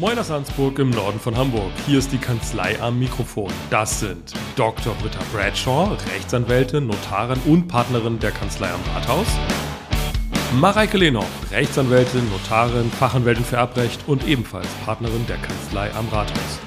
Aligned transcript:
Moin 0.00 0.18
aus 0.18 0.30
Ansburg 0.30 0.78
im 0.78 0.88
Norden 0.88 1.20
von 1.20 1.36
Hamburg. 1.36 1.70
Hier 1.86 1.98
ist 1.98 2.10
die 2.10 2.16
Kanzlei 2.16 2.80
am 2.80 2.98
Mikrofon. 2.98 3.52
Das 3.68 4.00
sind 4.00 4.32
Dr. 4.56 4.94
Britta 4.94 5.18
Bradshaw, 5.30 5.94
Rechtsanwältin, 6.14 6.86
Notarin 6.86 7.38
und 7.44 7.68
Partnerin 7.68 8.18
der 8.18 8.30
Kanzlei 8.30 8.70
am 8.70 8.80
Rathaus. 8.94 9.26
Mareike 10.58 10.96
Lenoch, 10.96 11.26
Rechtsanwältin, 11.50 12.26
Notarin, 12.30 12.90
Fachanwältin 12.90 13.44
für 13.44 13.56
Erbrecht 13.56 14.00
und 14.06 14.26
ebenfalls 14.26 14.68
Partnerin 14.86 15.26
der 15.26 15.36
Kanzlei 15.36 15.92
am 15.92 16.08
Rathaus. 16.08 16.58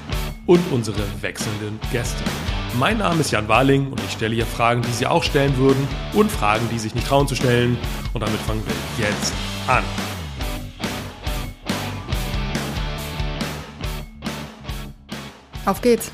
Und 0.46 0.62
unsere 0.70 1.02
wechselnden 1.20 1.80
Gäste. 1.90 2.22
Mein 2.78 2.98
Name 2.98 3.22
ist 3.22 3.32
Jan 3.32 3.48
Warling 3.48 3.90
und 3.90 4.00
ich 4.04 4.12
stelle 4.12 4.36
hier 4.36 4.46
Fragen, 4.46 4.82
die 4.82 4.92
Sie 4.92 5.08
auch 5.08 5.24
stellen 5.24 5.56
würden 5.56 5.88
und 6.12 6.30
Fragen, 6.30 6.68
die 6.72 6.78
sich 6.78 6.94
nicht 6.94 7.08
trauen 7.08 7.26
zu 7.26 7.34
stellen. 7.34 7.78
Und 8.12 8.20
damit 8.20 8.38
fangen 8.42 8.62
wir 8.64 9.04
jetzt 9.04 9.32
an. 9.66 9.82
Auf 15.66 15.80
geht's. 15.80 16.12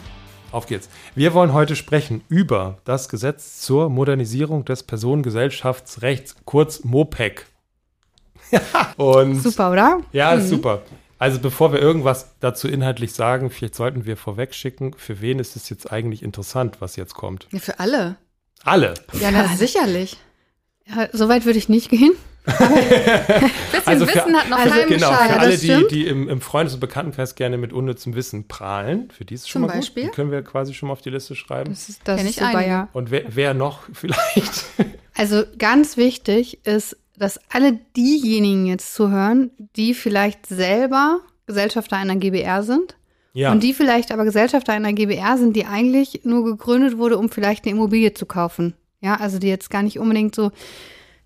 Auf 0.52 0.66
geht's. 0.66 0.88
Wir 1.16 1.34
wollen 1.34 1.52
heute 1.52 1.74
sprechen 1.74 2.22
über 2.28 2.78
das 2.84 3.08
Gesetz 3.08 3.60
zur 3.60 3.88
Modernisierung 3.88 4.64
des 4.64 4.84
Personengesellschaftsrechts, 4.84 6.36
kurz 6.44 6.84
MOPEC. 6.84 7.46
Und 8.96 9.42
Super, 9.42 9.72
oder? 9.72 10.00
ja, 10.12 10.34
ist 10.34 10.48
super. 10.50 10.82
Also 11.18 11.40
bevor 11.40 11.72
wir 11.72 11.80
irgendwas 11.80 12.34
dazu 12.40 12.68
inhaltlich 12.68 13.12
sagen, 13.12 13.50
vielleicht 13.50 13.74
sollten 13.74 14.06
wir 14.06 14.16
vorwegschicken, 14.16 14.94
für 14.96 15.20
wen 15.20 15.38
ist 15.40 15.56
es 15.56 15.68
jetzt 15.68 15.92
eigentlich 15.92 16.22
interessant, 16.22 16.80
was 16.80 16.96
jetzt 16.96 17.14
kommt? 17.14 17.46
Ja, 17.50 17.58
für 17.58 17.78
alle. 17.80 18.16
Alle. 18.64 18.94
Ja, 19.20 19.30
na, 19.32 19.48
sicherlich. 19.56 20.16
Ja, 20.86 21.08
so 21.12 21.28
weit 21.28 21.44
würde 21.44 21.58
ich 21.58 21.68
nicht 21.68 21.90
gehen. 21.90 22.12
Bisschen 22.46 23.50
Also 23.84 24.06
für- 24.06 24.14
Wissen 24.14 24.36
hat 24.36 24.48
noch 24.48 24.58
also 24.58 24.74
Genau, 24.88 25.12
für 25.12 25.18
alle, 25.40 25.56
die, 25.58 25.86
die 25.90 26.06
im, 26.06 26.28
im 26.28 26.40
Freundes- 26.40 26.74
und 26.74 26.80
Bekanntenkreis 26.80 27.34
gerne 27.34 27.58
mit 27.58 27.72
unnützem 27.72 28.14
Wissen 28.14 28.48
prahlen, 28.48 29.10
für 29.10 29.24
die 29.24 29.34
ist 29.34 29.42
es 29.42 29.48
schon 29.48 29.62
Zum 29.62 29.68
mal 29.68 29.76
Beispiel? 29.76 30.04
gut. 30.04 30.12
Die 30.12 30.16
können 30.16 30.30
wir 30.30 30.42
quasi 30.42 30.74
schon 30.74 30.88
mal 30.88 30.92
auf 30.94 31.02
die 31.02 31.10
Liste 31.10 31.34
schreiben. 31.34 31.70
Das 31.70 31.88
ist, 31.88 32.00
das 32.04 32.22
ich 32.24 32.36
super, 32.36 32.66
ja. 32.66 32.88
Und 32.92 33.10
wer, 33.10 33.24
wer 33.28 33.54
noch 33.54 33.80
vielleicht? 33.92 34.64
Also 35.14 35.42
ganz 35.58 35.96
wichtig 35.96 36.64
ist, 36.66 36.96
dass 37.16 37.38
alle 37.50 37.78
diejenigen 37.96 38.66
jetzt 38.66 38.94
zuhören, 38.94 39.50
die 39.76 39.92
vielleicht 39.94 40.46
selber 40.46 41.20
Gesellschafter 41.46 41.96
einer 41.96 42.16
GBR 42.16 42.62
sind 42.62 42.96
Ja, 43.34 43.52
und 43.52 43.62
die 43.62 43.74
vielleicht 43.74 44.12
aber 44.12 44.24
Gesellschafter 44.24 44.72
einer 44.72 44.92
GBR 44.94 45.36
sind, 45.36 45.54
die 45.56 45.66
eigentlich 45.66 46.22
nur 46.24 46.44
gegründet 46.44 46.96
wurde, 46.96 47.18
um 47.18 47.28
vielleicht 47.28 47.64
eine 47.64 47.72
Immobilie 47.72 48.14
zu 48.14 48.24
kaufen. 48.24 48.74
Ja, 49.02 49.16
also 49.16 49.38
die 49.38 49.48
jetzt 49.48 49.70
gar 49.70 49.82
nicht 49.82 49.98
unbedingt 49.98 50.34
so 50.34 50.52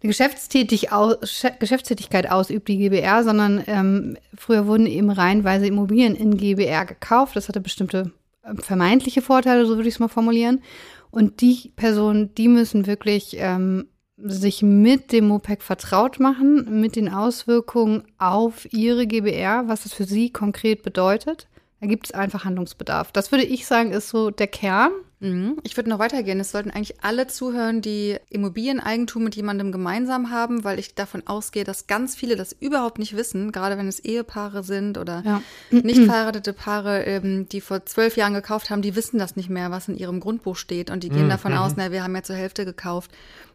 eine 0.04 0.10
Geschäftstätig 0.10 0.92
aus, 0.92 1.16
Sch- 1.22 1.58
Geschäftstätigkeit 1.58 2.30
ausübt, 2.30 2.68
die 2.68 2.76
GBR, 2.78 3.24
sondern 3.24 3.64
ähm, 3.66 4.16
früher 4.36 4.66
wurden 4.66 4.86
eben 4.86 5.10
reihenweise 5.10 5.66
Immobilien 5.66 6.14
in 6.14 6.36
GBR 6.36 6.84
gekauft. 6.84 7.36
Das 7.36 7.48
hatte 7.48 7.60
bestimmte 7.60 8.12
ähm, 8.44 8.58
vermeintliche 8.58 9.22
Vorteile, 9.22 9.66
so 9.66 9.76
würde 9.76 9.88
ich 9.88 9.94
es 9.94 10.00
mal 10.00 10.08
formulieren. 10.08 10.62
Und 11.10 11.40
die 11.40 11.72
Personen, 11.76 12.34
die 12.34 12.48
müssen 12.48 12.86
wirklich 12.86 13.36
ähm, 13.38 13.86
sich 14.16 14.62
mit 14.62 15.10
dem 15.12 15.28
MOPEC 15.28 15.62
vertraut 15.62 16.20
machen, 16.20 16.80
mit 16.80 16.96
den 16.96 17.08
Auswirkungen 17.08 18.04
auf 18.18 18.72
ihre 18.72 19.06
GBR, 19.06 19.64
was 19.66 19.84
das 19.84 19.94
für 19.94 20.04
sie 20.04 20.30
konkret 20.30 20.82
bedeutet. 20.82 21.48
Da 21.80 21.86
gibt 21.86 22.06
es 22.06 22.12
einfach 22.12 22.44
Handlungsbedarf. 22.44 23.10
Das 23.12 23.32
würde 23.32 23.44
ich 23.44 23.66
sagen, 23.66 23.92
ist 23.92 24.08
so 24.08 24.30
der 24.30 24.46
Kern. 24.46 24.92
Mhm. 25.24 25.56
Ich 25.62 25.76
würde 25.76 25.90
noch 25.90 25.98
weitergehen. 25.98 26.38
Es 26.40 26.50
sollten 26.50 26.70
eigentlich 26.70 27.02
alle 27.02 27.26
zuhören, 27.26 27.80
die 27.80 28.16
Immobilieneigentum 28.30 29.24
mit 29.24 29.34
jemandem 29.36 29.72
gemeinsam 29.72 30.30
haben, 30.30 30.64
weil 30.64 30.78
ich 30.78 30.94
davon 30.94 31.26
ausgehe, 31.26 31.64
dass 31.64 31.86
ganz 31.86 32.14
viele 32.14 32.36
das 32.36 32.52
überhaupt 32.52 32.98
nicht 32.98 33.16
wissen, 33.16 33.50
gerade 33.52 33.78
wenn 33.78 33.88
es 33.88 34.00
Ehepaare 34.00 34.62
sind 34.62 34.98
oder 34.98 35.22
Ja. 35.24 35.42
nicht 35.70 36.00
verheiratete 36.04 36.52
Paare, 36.52 37.04
ähm, 37.04 37.48
die 37.48 37.60
vor 37.60 37.86
zwölf 37.86 38.16
Jahren 38.16 38.34
gekauft 38.34 38.70
haben, 38.70 38.82
die 38.82 38.94
wissen 38.94 39.18
das 39.18 39.34
nicht 39.36 39.48
mehr, 39.50 39.70
was 39.70 39.88
in 39.88 39.96
ihrem 39.96 40.20
Grundbuch 40.20 40.56
steht. 40.56 40.90
Und 40.90 41.02
die 41.04 41.08
gehen 41.08 41.28
davon 41.28 41.54
aus, 41.54 41.72
na, 41.76 41.90
wir 41.90 42.02
haben 42.04 42.14
ja 42.14 42.22
zur 42.22 42.36
Hälfte 42.36 42.64
gekauft. 42.64 43.10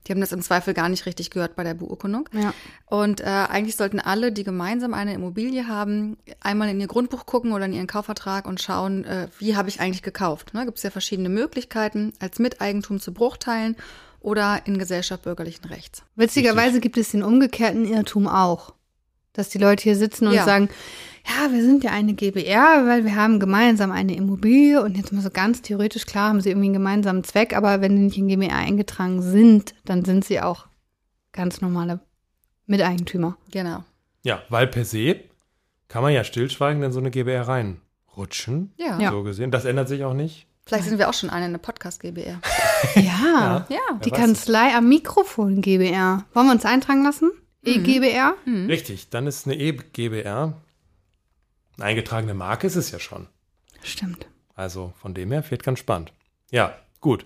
Die 0.08 0.14
haben 0.14 0.22
das 0.22 0.32
im 0.32 0.42
Zweifel 0.42 0.74
gar 0.74 0.88
nicht 0.88 1.06
richtig 1.06 1.30
gehört 1.30 1.58
bei 1.58 1.64
der 1.66 1.74
Beurkundung. 1.74 2.30
Ja. 2.32 2.54
Und 2.86 3.20
äh, 3.20 3.26
eigentlich 3.26 3.76
sollten 3.76 4.00
alle, 4.00 4.32
die 4.32 4.46
gemeinsam 4.46 4.94
eine 4.94 5.14
Immobilie 5.14 5.68
haben, 5.68 6.16
einmal 6.40 6.70
in 6.70 6.80
ihr 6.80 6.88
Grundbuch 6.88 7.26
gucken 7.26 7.52
oder 7.52 7.66
in 7.66 7.74
ihren 7.74 7.86
Kaufvertrag 7.86 8.48
und 8.48 8.62
schauen, 8.62 9.04
äh, 9.04 9.28
wie 9.40 9.58
habe 9.58 9.68
ich 9.68 9.82
eigentlich 9.82 10.02
gekauft. 10.02 10.54
Ne? 10.54 10.64
Gibt 10.66 10.78
es 10.78 10.84
ja 10.84 10.90
verschiedene 10.90 11.28
Möglichkeiten, 11.28 11.59
als 12.20 12.40
Miteigentum 12.40 13.00
zu 13.00 13.14
Bruchteilen 13.14 13.76
oder 14.22 14.62
in 14.66 14.78
Gesellschaft 14.78 15.24
bürgerlichen 15.24 15.66
Rechts. 15.66 16.04
Witzigerweise 16.16 16.80
gibt 16.80 16.98
es 16.98 17.12
den 17.12 17.24
umgekehrten 17.24 17.86
Irrtum 17.86 18.28
auch. 18.28 18.74
Dass 19.34 19.50
die 19.50 19.58
Leute 19.60 19.84
hier 19.84 19.96
sitzen 19.96 20.28
und 20.28 20.34
Ja. 20.34 20.44
sagen, 20.44 20.70
ja, 21.26 21.52
wir 21.54 21.62
sind 21.64 21.84
ja 21.84 21.92
eine 21.92 22.14
GBR, 22.14 22.86
weil 22.88 23.06
wir 23.06 23.16
haben 23.16 23.40
gemeinsam 23.40 23.92
eine 23.92 24.16
Immobilie 24.16 24.82
und 24.82 24.98
jetzt 24.98 25.14
mal 25.14 25.22
so 25.22 25.30
ganz 25.30 25.62
theoretisch 25.62 26.06
klar 26.06 26.30
haben 26.30 26.42
sie 26.42 26.50
irgendwie 26.50 26.68
einen 26.68 26.74
gemeinsamen 26.74 27.24
Zweck, 27.24 27.56
aber 27.56 27.82
wenn 27.82 27.96
die 27.96 28.02
nicht 28.04 28.18
in 28.18 28.28
GBR 28.28 28.56
eingetragen 28.56 29.22
sind, 29.22 29.74
dann 29.86 30.04
sind 30.04 30.26
sie 30.26 30.42
auch 30.42 30.68
ganz 31.32 31.62
normale 31.62 32.00
Miteigentümer. 32.66 33.38
Genau. 33.52 33.84
ja, 34.24 34.42
weil 34.50 34.68
per 34.68 34.84
se 34.86 35.22
kann 35.88 36.04
man 36.04 36.14
ja 36.14 36.24
stillschweigend 36.24 36.84
in 36.84 36.92
so 36.92 37.00
eine 37.00 37.12
GBR 37.12 37.48
reinrutschen. 37.48 38.74
Ja. 38.78 39.00
Ja. 39.00 39.12
So 39.12 39.24
gesehen. 39.24 39.52
Das 39.52 39.66
ändert 39.66 39.88
sich 39.88 40.04
auch 40.04 40.14
nicht. 40.14 40.48
Vielleicht 40.70 40.86
sind 40.88 41.00
wir 41.00 41.10
auch 41.10 41.14
schon 41.14 41.30
eine, 41.32 41.46
eine 41.46 41.58
Podcast-GBR. 41.60 42.40
Ja, 42.96 43.66
Ja. 43.70 44.00
die 44.06 44.12
Kanzlei 44.12 44.74
am 44.76 44.88
Mikrofon 44.88 45.62
GBR. 45.62 46.26
Wollen 46.34 46.46
wir 46.48 46.54
uns 46.54 46.64
eintragen 46.64 47.04
lassen? 47.04 47.32
E-GBR? 47.66 48.36
Richtig, 48.46 49.10
dann 49.10 49.28
ist 49.28 49.46
eine 49.48 49.56
E-GBR. 49.58 50.54
Eine 51.78 51.86
eingetragene 51.86 52.34
Marke 52.36 52.68
ist 52.68 52.76
es 52.76 52.92
ja 52.92 53.00
schon. 53.00 53.28
Stimmt. 53.82 54.28
Also 54.56 54.94
von 55.02 55.14
dem 55.14 55.32
her 55.32 55.44
wird 55.50 55.64
ganz 55.64 55.80
spannend. 55.80 56.14
Ja, 56.52 56.74
gut. 57.02 57.26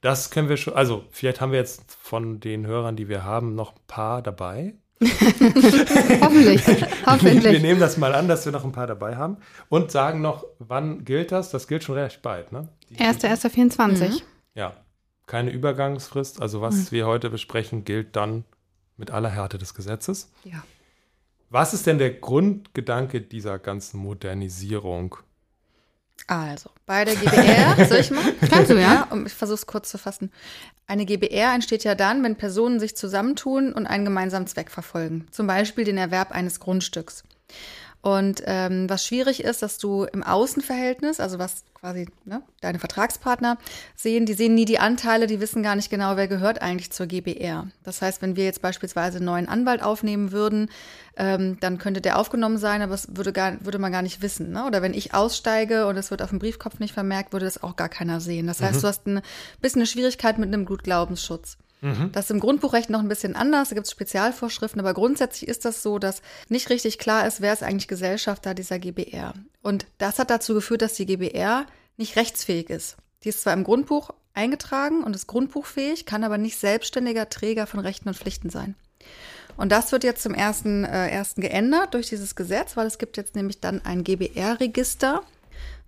Das 0.00 0.30
können 0.30 0.48
wir 0.48 0.56
schon, 0.56 0.74
also 0.74 1.04
vielleicht 1.10 1.40
haben 1.40 1.50
wir 1.52 1.58
jetzt 1.58 1.82
von 2.00 2.38
den 2.40 2.64
Hörern, 2.66 2.94
die 2.96 3.08
wir 3.08 3.24
haben, 3.24 3.54
noch 3.54 3.72
ein 3.74 3.80
paar 3.86 4.22
dabei. 4.22 4.74
Hoffentlich. 6.20 6.66
Wir 6.66 6.88
Hoffentlich. 7.06 7.62
nehmen 7.62 7.80
das 7.80 7.96
mal 7.96 8.14
an, 8.14 8.28
dass 8.28 8.44
wir 8.44 8.52
noch 8.52 8.64
ein 8.64 8.72
paar 8.72 8.86
dabei 8.86 9.16
haben 9.16 9.36
und 9.68 9.90
sagen 9.90 10.20
noch, 10.20 10.44
wann 10.58 11.04
gilt 11.04 11.32
das? 11.32 11.50
Das 11.50 11.66
gilt 11.68 11.84
schon 11.84 11.96
recht 11.96 12.22
bald, 12.22 12.52
ne? 12.52 12.68
Die- 12.90 12.96
1.1.24. 12.96 14.22
Ja, 14.54 14.74
keine 15.26 15.50
Übergangsfrist. 15.50 16.40
Also 16.40 16.60
was 16.60 16.74
Hm. 16.74 16.86
wir 16.92 17.06
heute 17.06 17.30
besprechen, 17.30 17.84
gilt 17.84 18.16
dann 18.16 18.44
mit 18.96 19.10
aller 19.10 19.30
Härte 19.30 19.58
des 19.58 19.74
Gesetzes. 19.74 20.30
Ja. 20.44 20.62
Was 21.50 21.74
ist 21.74 21.86
denn 21.86 21.98
der 21.98 22.10
Grundgedanke 22.12 23.20
dieser 23.20 23.58
ganzen 23.58 23.98
Modernisierung? 23.98 25.16
Also, 26.26 26.70
bei 26.86 27.04
der 27.04 27.16
GBR, 27.16 27.84
soll 27.88 27.98
ich 27.98 28.10
mal? 28.10 28.24
Kannst 28.50 28.70
du, 28.70 28.80
ja? 28.80 29.06
um, 29.10 29.26
ich 29.26 29.32
versuche 29.32 29.56
es 29.56 29.66
kurz 29.66 29.90
zu 29.90 29.98
fassen. 29.98 30.30
Eine 30.86 31.06
GBR 31.06 31.54
entsteht 31.54 31.84
ja 31.84 31.94
dann, 31.94 32.22
wenn 32.22 32.36
Personen 32.36 32.80
sich 32.80 32.96
zusammentun 32.96 33.72
und 33.72 33.86
einen 33.86 34.04
gemeinsamen 34.04 34.46
Zweck 34.46 34.70
verfolgen. 34.70 35.26
Zum 35.30 35.46
Beispiel 35.46 35.84
den 35.84 35.98
Erwerb 35.98 36.32
eines 36.32 36.60
Grundstücks. 36.60 37.24
Und 38.04 38.42
ähm, 38.44 38.90
was 38.90 39.06
schwierig 39.06 39.42
ist, 39.42 39.62
dass 39.62 39.78
du 39.78 40.04
im 40.04 40.22
Außenverhältnis, 40.22 41.20
also 41.20 41.38
was 41.38 41.64
quasi 41.72 42.06
ne, 42.26 42.42
deine 42.60 42.78
Vertragspartner 42.78 43.56
sehen, 43.96 44.26
die 44.26 44.34
sehen 44.34 44.54
nie 44.54 44.66
die 44.66 44.78
Anteile, 44.78 45.26
die 45.26 45.40
wissen 45.40 45.62
gar 45.62 45.74
nicht 45.74 45.88
genau, 45.88 46.14
wer 46.18 46.28
gehört 46.28 46.60
eigentlich 46.60 46.92
zur 46.92 47.06
GBR. 47.06 47.68
Das 47.82 48.02
heißt, 48.02 48.20
wenn 48.20 48.36
wir 48.36 48.44
jetzt 48.44 48.60
beispielsweise 48.60 49.16
einen 49.16 49.24
neuen 49.24 49.48
Anwalt 49.48 49.82
aufnehmen 49.82 50.32
würden, 50.32 50.68
ähm, 51.16 51.56
dann 51.60 51.78
könnte 51.78 52.02
der 52.02 52.18
aufgenommen 52.18 52.58
sein, 52.58 52.82
aber 52.82 52.92
es 52.92 53.16
würde, 53.16 53.32
gar, 53.32 53.64
würde 53.64 53.78
man 53.78 53.90
gar 53.90 54.02
nicht 54.02 54.20
wissen. 54.20 54.50
Ne? 54.52 54.66
Oder 54.66 54.82
wenn 54.82 54.92
ich 54.92 55.14
aussteige 55.14 55.86
und 55.86 55.96
es 55.96 56.10
wird 56.10 56.20
auf 56.20 56.28
dem 56.28 56.40
Briefkopf 56.40 56.80
nicht 56.80 56.92
vermerkt, 56.92 57.32
würde 57.32 57.46
das 57.46 57.62
auch 57.62 57.74
gar 57.74 57.88
keiner 57.88 58.20
sehen. 58.20 58.46
Das 58.46 58.60
heißt, 58.60 58.82
du 58.82 58.86
hast 58.86 59.06
ein 59.06 59.22
bisschen 59.62 59.80
eine 59.80 59.86
Schwierigkeit 59.86 60.36
mit 60.36 60.48
einem 60.52 60.66
Blutglaubensschutz. 61.84 62.12
Das 62.12 62.24
ist 62.26 62.30
im 62.30 62.40
Grundbuchrecht 62.40 62.90
noch 62.90 63.00
ein 63.00 63.08
bisschen 63.08 63.36
anders, 63.36 63.68
da 63.68 63.74
gibt 63.74 63.86
es 63.86 63.92
Spezialvorschriften, 63.92 64.80
aber 64.80 64.94
grundsätzlich 64.94 65.48
ist 65.48 65.64
das 65.64 65.82
so, 65.82 65.98
dass 65.98 66.22
nicht 66.48 66.70
richtig 66.70 66.98
klar 66.98 67.26
ist, 67.26 67.40
wer 67.40 67.52
ist 67.52 67.62
eigentlich 67.62 67.88
Gesellschafter 67.88 68.54
dieser 68.54 68.78
GBR. 68.78 69.34
Und 69.62 69.86
das 69.98 70.18
hat 70.18 70.30
dazu 70.30 70.54
geführt, 70.54 70.82
dass 70.82 70.94
die 70.94 71.06
GBR 71.06 71.66
nicht 71.96 72.16
rechtsfähig 72.16 72.70
ist. 72.70 72.96
Die 73.22 73.28
ist 73.28 73.42
zwar 73.42 73.52
im 73.52 73.64
Grundbuch 73.64 74.10
eingetragen 74.34 75.04
und 75.04 75.14
ist 75.14 75.26
grundbuchfähig, 75.26 76.06
kann 76.06 76.24
aber 76.24 76.38
nicht 76.38 76.58
selbstständiger 76.58 77.28
Träger 77.28 77.66
von 77.66 77.80
Rechten 77.80 78.08
und 78.08 78.16
Pflichten 78.16 78.50
sein. 78.50 78.74
Und 79.56 79.70
das 79.70 79.92
wird 79.92 80.02
jetzt 80.02 80.22
zum 80.22 80.34
ersten, 80.34 80.84
äh, 80.84 81.08
ersten 81.08 81.40
geändert 81.40 81.94
durch 81.94 82.08
dieses 82.08 82.34
Gesetz, 82.34 82.76
weil 82.76 82.88
es 82.88 82.98
gibt 82.98 83.16
jetzt 83.16 83.36
nämlich 83.36 83.60
dann 83.60 83.84
ein 83.84 84.02
GBR-Register, 84.02 85.22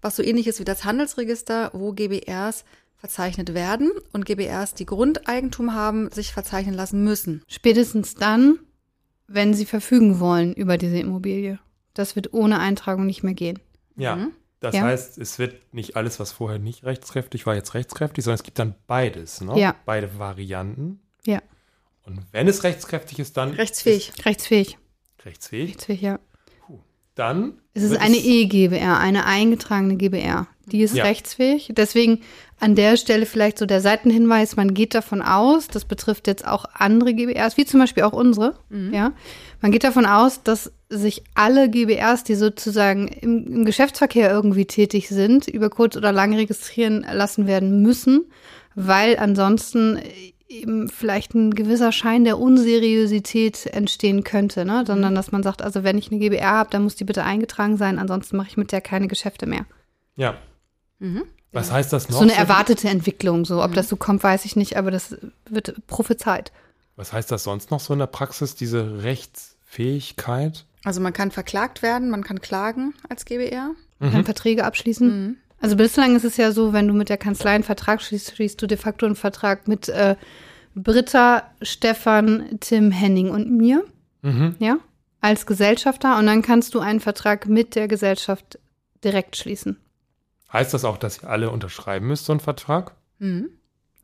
was 0.00 0.15
so 0.15 0.23
ähnlich 0.23 0.47
ist 0.47 0.61
wie 0.61 0.65
das 0.65 0.85
Handelsregister, 0.85 1.70
wo 1.73 1.93
GBRs 1.93 2.65
verzeichnet 2.96 3.54
werden 3.54 3.90
und 4.12 4.25
GBRs, 4.25 4.75
die 4.75 4.87
Grundeigentum 4.87 5.75
haben, 5.75 6.10
sich 6.10 6.32
verzeichnen 6.32 6.75
lassen 6.75 7.04
müssen. 7.04 7.43
Spätestens 7.48 8.14
dann, 8.14 8.58
wenn 9.26 9.54
sie 9.54 9.66
verfügen 9.66 10.19
wollen 10.20 10.54
über 10.54 10.78
diese 10.78 10.98
Immobilie. 10.98 11.58
Das 11.94 12.16
wird 12.16 12.32
ohne 12.32 12.58
Eintragung 12.58 13.06
nicht 13.06 13.22
mehr 13.22 13.34
gehen. 13.34 13.58
Ja, 13.96 14.16
Mhm. 14.16 14.32
das 14.60 14.75
Ja. 14.75 14.82
heißt, 14.82 15.19
es 15.19 15.38
wird 15.38 15.72
nicht 15.75 15.96
alles, 15.96 16.20
was 16.20 16.32
vorher 16.32 16.58
nicht 16.58 16.84
rechtskräftig 16.84 17.46
war, 17.46 17.54
jetzt 17.54 17.75
rechtskräftig, 17.75 18.25
sondern 18.25 18.37
es 18.37 18.43
gibt 18.44 18.58
dann 18.58 18.75
beides, 18.87 19.40
ne? 19.40 19.58
Ja. 19.58 19.75
Beide 19.84 20.19
Varianten. 20.19 21.00
Ja. 21.25 21.40
Und 22.04 22.20
wenn 22.32 22.46
es 22.48 22.62
rechtskräftig 22.62 23.19
ist, 23.19 23.37
dann 23.37 23.50
Rechtsfähig. 23.50 24.12
Rechtsfähig. 24.25 24.76
ist 25.19 25.25
rechtsfähig. 25.26 25.69
Rechtsfähig, 25.70 26.00
ja. 26.02 26.19
dann. 27.14 27.58
Es 27.76 27.82
ist 27.82 27.96
eine 28.00 28.17
E-GBR, 28.17 28.99
eine 28.99 29.26
eingetragene 29.26 29.96
GBR. 29.96 30.46
Die 30.67 30.82
ist 30.82 30.94
Ja. 30.96 31.05
rechtsfähig. 31.05 31.69
Deswegen 31.76 32.20
an 32.58 32.75
der 32.75 32.96
Stelle 32.96 33.26
vielleicht 33.26 33.58
so 33.58 33.67
der 33.67 33.81
Seitenhinweis, 33.82 34.56
man 34.56 34.73
geht 34.73 34.94
davon 34.94 35.20
aus, 35.20 35.69
das 35.69 35.84
betrifft 35.84 36.26
jetzt 36.26 36.46
auch 36.46 36.64
andere 36.73 37.12
GBRs, 37.12 37.56
wie 37.58 37.67
zum 37.67 37.78
Beispiel 37.81 38.02
auch 38.05 38.14
unsere, 38.14 38.55
ja. 38.70 39.12
Man 39.61 39.73
geht 39.73 39.84
davon 39.84 40.06
aus, 40.06 40.43
dass 40.43 40.73
sich 40.88 41.23
alle 41.34 41.69
GBRs, 41.69 42.25
die 42.25 42.34
sozusagen 42.34 43.08
im, 43.08 43.46
im 43.46 43.64
Geschäftsverkehr 43.67 44.31
irgendwie 44.31 44.64
tätig 44.64 45.08
sind, 45.08 45.46
über 45.49 45.69
kurz 45.70 45.96
oder 45.96 46.12
lang 46.12 46.34
registrieren 46.34 47.05
lassen 47.12 47.46
werden 47.46 47.82
müssen, 47.82 48.25
weil 48.75 49.19
ansonsten 49.19 49.99
eben 50.48 50.88
vielleicht 50.88 51.34
ein 51.34 51.54
gewisser 51.54 51.93
Schein 51.93 52.25
der 52.25 52.38
Unseriosität 52.38 53.66
entstehen 53.66 54.25
könnte, 54.25 54.64
ne? 54.64 54.84
Sondern 54.87 55.14
dass 55.14 55.32
man 55.32 55.43
sagt, 55.43 55.62
also 55.62 55.82
wenn 55.84 55.98
ich 55.98 56.10
eine 56.10 56.20
GBR 56.20 56.50
habe, 56.50 56.70
dann 56.70 56.84
muss 56.84 56.94
die 56.94 57.04
bitte 57.04 57.25
eingetragen 57.25 57.76
sein, 57.76 57.98
ansonsten 57.98 58.37
mache 58.37 58.48
ich 58.48 58.56
mit 58.56 58.72
der 58.72 58.81
keine 58.81 59.08
Geschäfte 59.08 59.46
mehr. 59.46 59.66
Ja. 60.16 60.37
Mhm. 60.98 61.25
Was 61.52 61.72
heißt 61.72 61.93
das 61.93 62.08
noch? 62.08 62.19
So 62.19 62.22
eine 62.22 62.34
erwartete 62.34 62.88
Entwicklung, 62.88 63.44
so 63.44 63.62
ob 63.62 63.72
das 63.75 63.88
so 63.88 63.96
kommt, 63.96 64.22
weiß 64.22 64.44
ich 64.44 64.56
nicht, 64.56 64.76
aber 64.76 64.90
das 64.90 65.16
wird 65.48 65.87
prophezeit. 65.87 66.52
Was 66.96 67.12
heißt 67.12 67.31
das 67.31 67.44
sonst 67.44 67.70
noch 67.70 67.81
so 67.81 67.93
in 67.93 67.98
der 67.98 68.06
Praxis, 68.06 68.54
diese 68.54 69.02
Rechtsfähigkeit? 69.02 70.64
Also 70.84 71.00
man 71.00 71.12
kann 71.12 71.31
verklagt 71.31 71.82
werden, 71.82 72.10
man 72.10 72.25
kann 72.25 72.40
klagen 72.40 72.94
als 73.08 73.25
GBR. 73.25 73.72
Mhm. 73.98 74.10
Kann 74.10 74.25
Verträge 74.25 74.64
abschließen. 74.64 75.40
Also 75.67 75.75
bislang 75.75 76.15
ist 76.15 76.23
es 76.25 76.37
ja 76.37 76.53
so, 76.53 76.73
wenn 76.73 76.87
du 76.87 76.95
mit 76.95 77.09
der 77.09 77.17
Kanzlei 77.19 77.51
einen 77.51 77.65
Vertrag 77.65 78.01
schließt, 78.01 78.37
schließt 78.37 78.63
du 78.63 78.69
de 78.69 78.79
facto 78.79 79.05
einen 79.05 79.17
Vertrag 79.17 79.67
mit 79.67 79.89
äh, 79.89 80.15
Britta, 80.77 81.43
Stefan, 81.61 82.59
Tim, 82.61 82.93
Henning 82.93 83.31
und 83.31 83.51
mir, 83.51 83.85
Mhm. 84.23 84.55
ja, 84.61 84.77
als 85.21 85.45
Gesellschafter. 85.45 86.19
Und 86.19 86.27
dann 86.27 86.43
kannst 86.43 86.73
du 86.77 86.79
einen 86.79 87.01
Vertrag 87.01 87.49
mit 87.49 87.75
der 87.75 87.89
Gesellschaft 87.89 88.61
direkt 89.03 89.35
schließen. 89.35 89.77
Heißt 90.53 90.73
das 90.73 90.85
auch, 90.85 90.99
dass 90.99 91.25
ihr 91.25 91.29
alle 91.31 91.51
unterschreiben 91.51 92.07
müsst, 92.07 92.27
so 92.27 92.33
einen 92.33 92.39
Vertrag? 92.39 92.95
Mhm. 93.19 93.49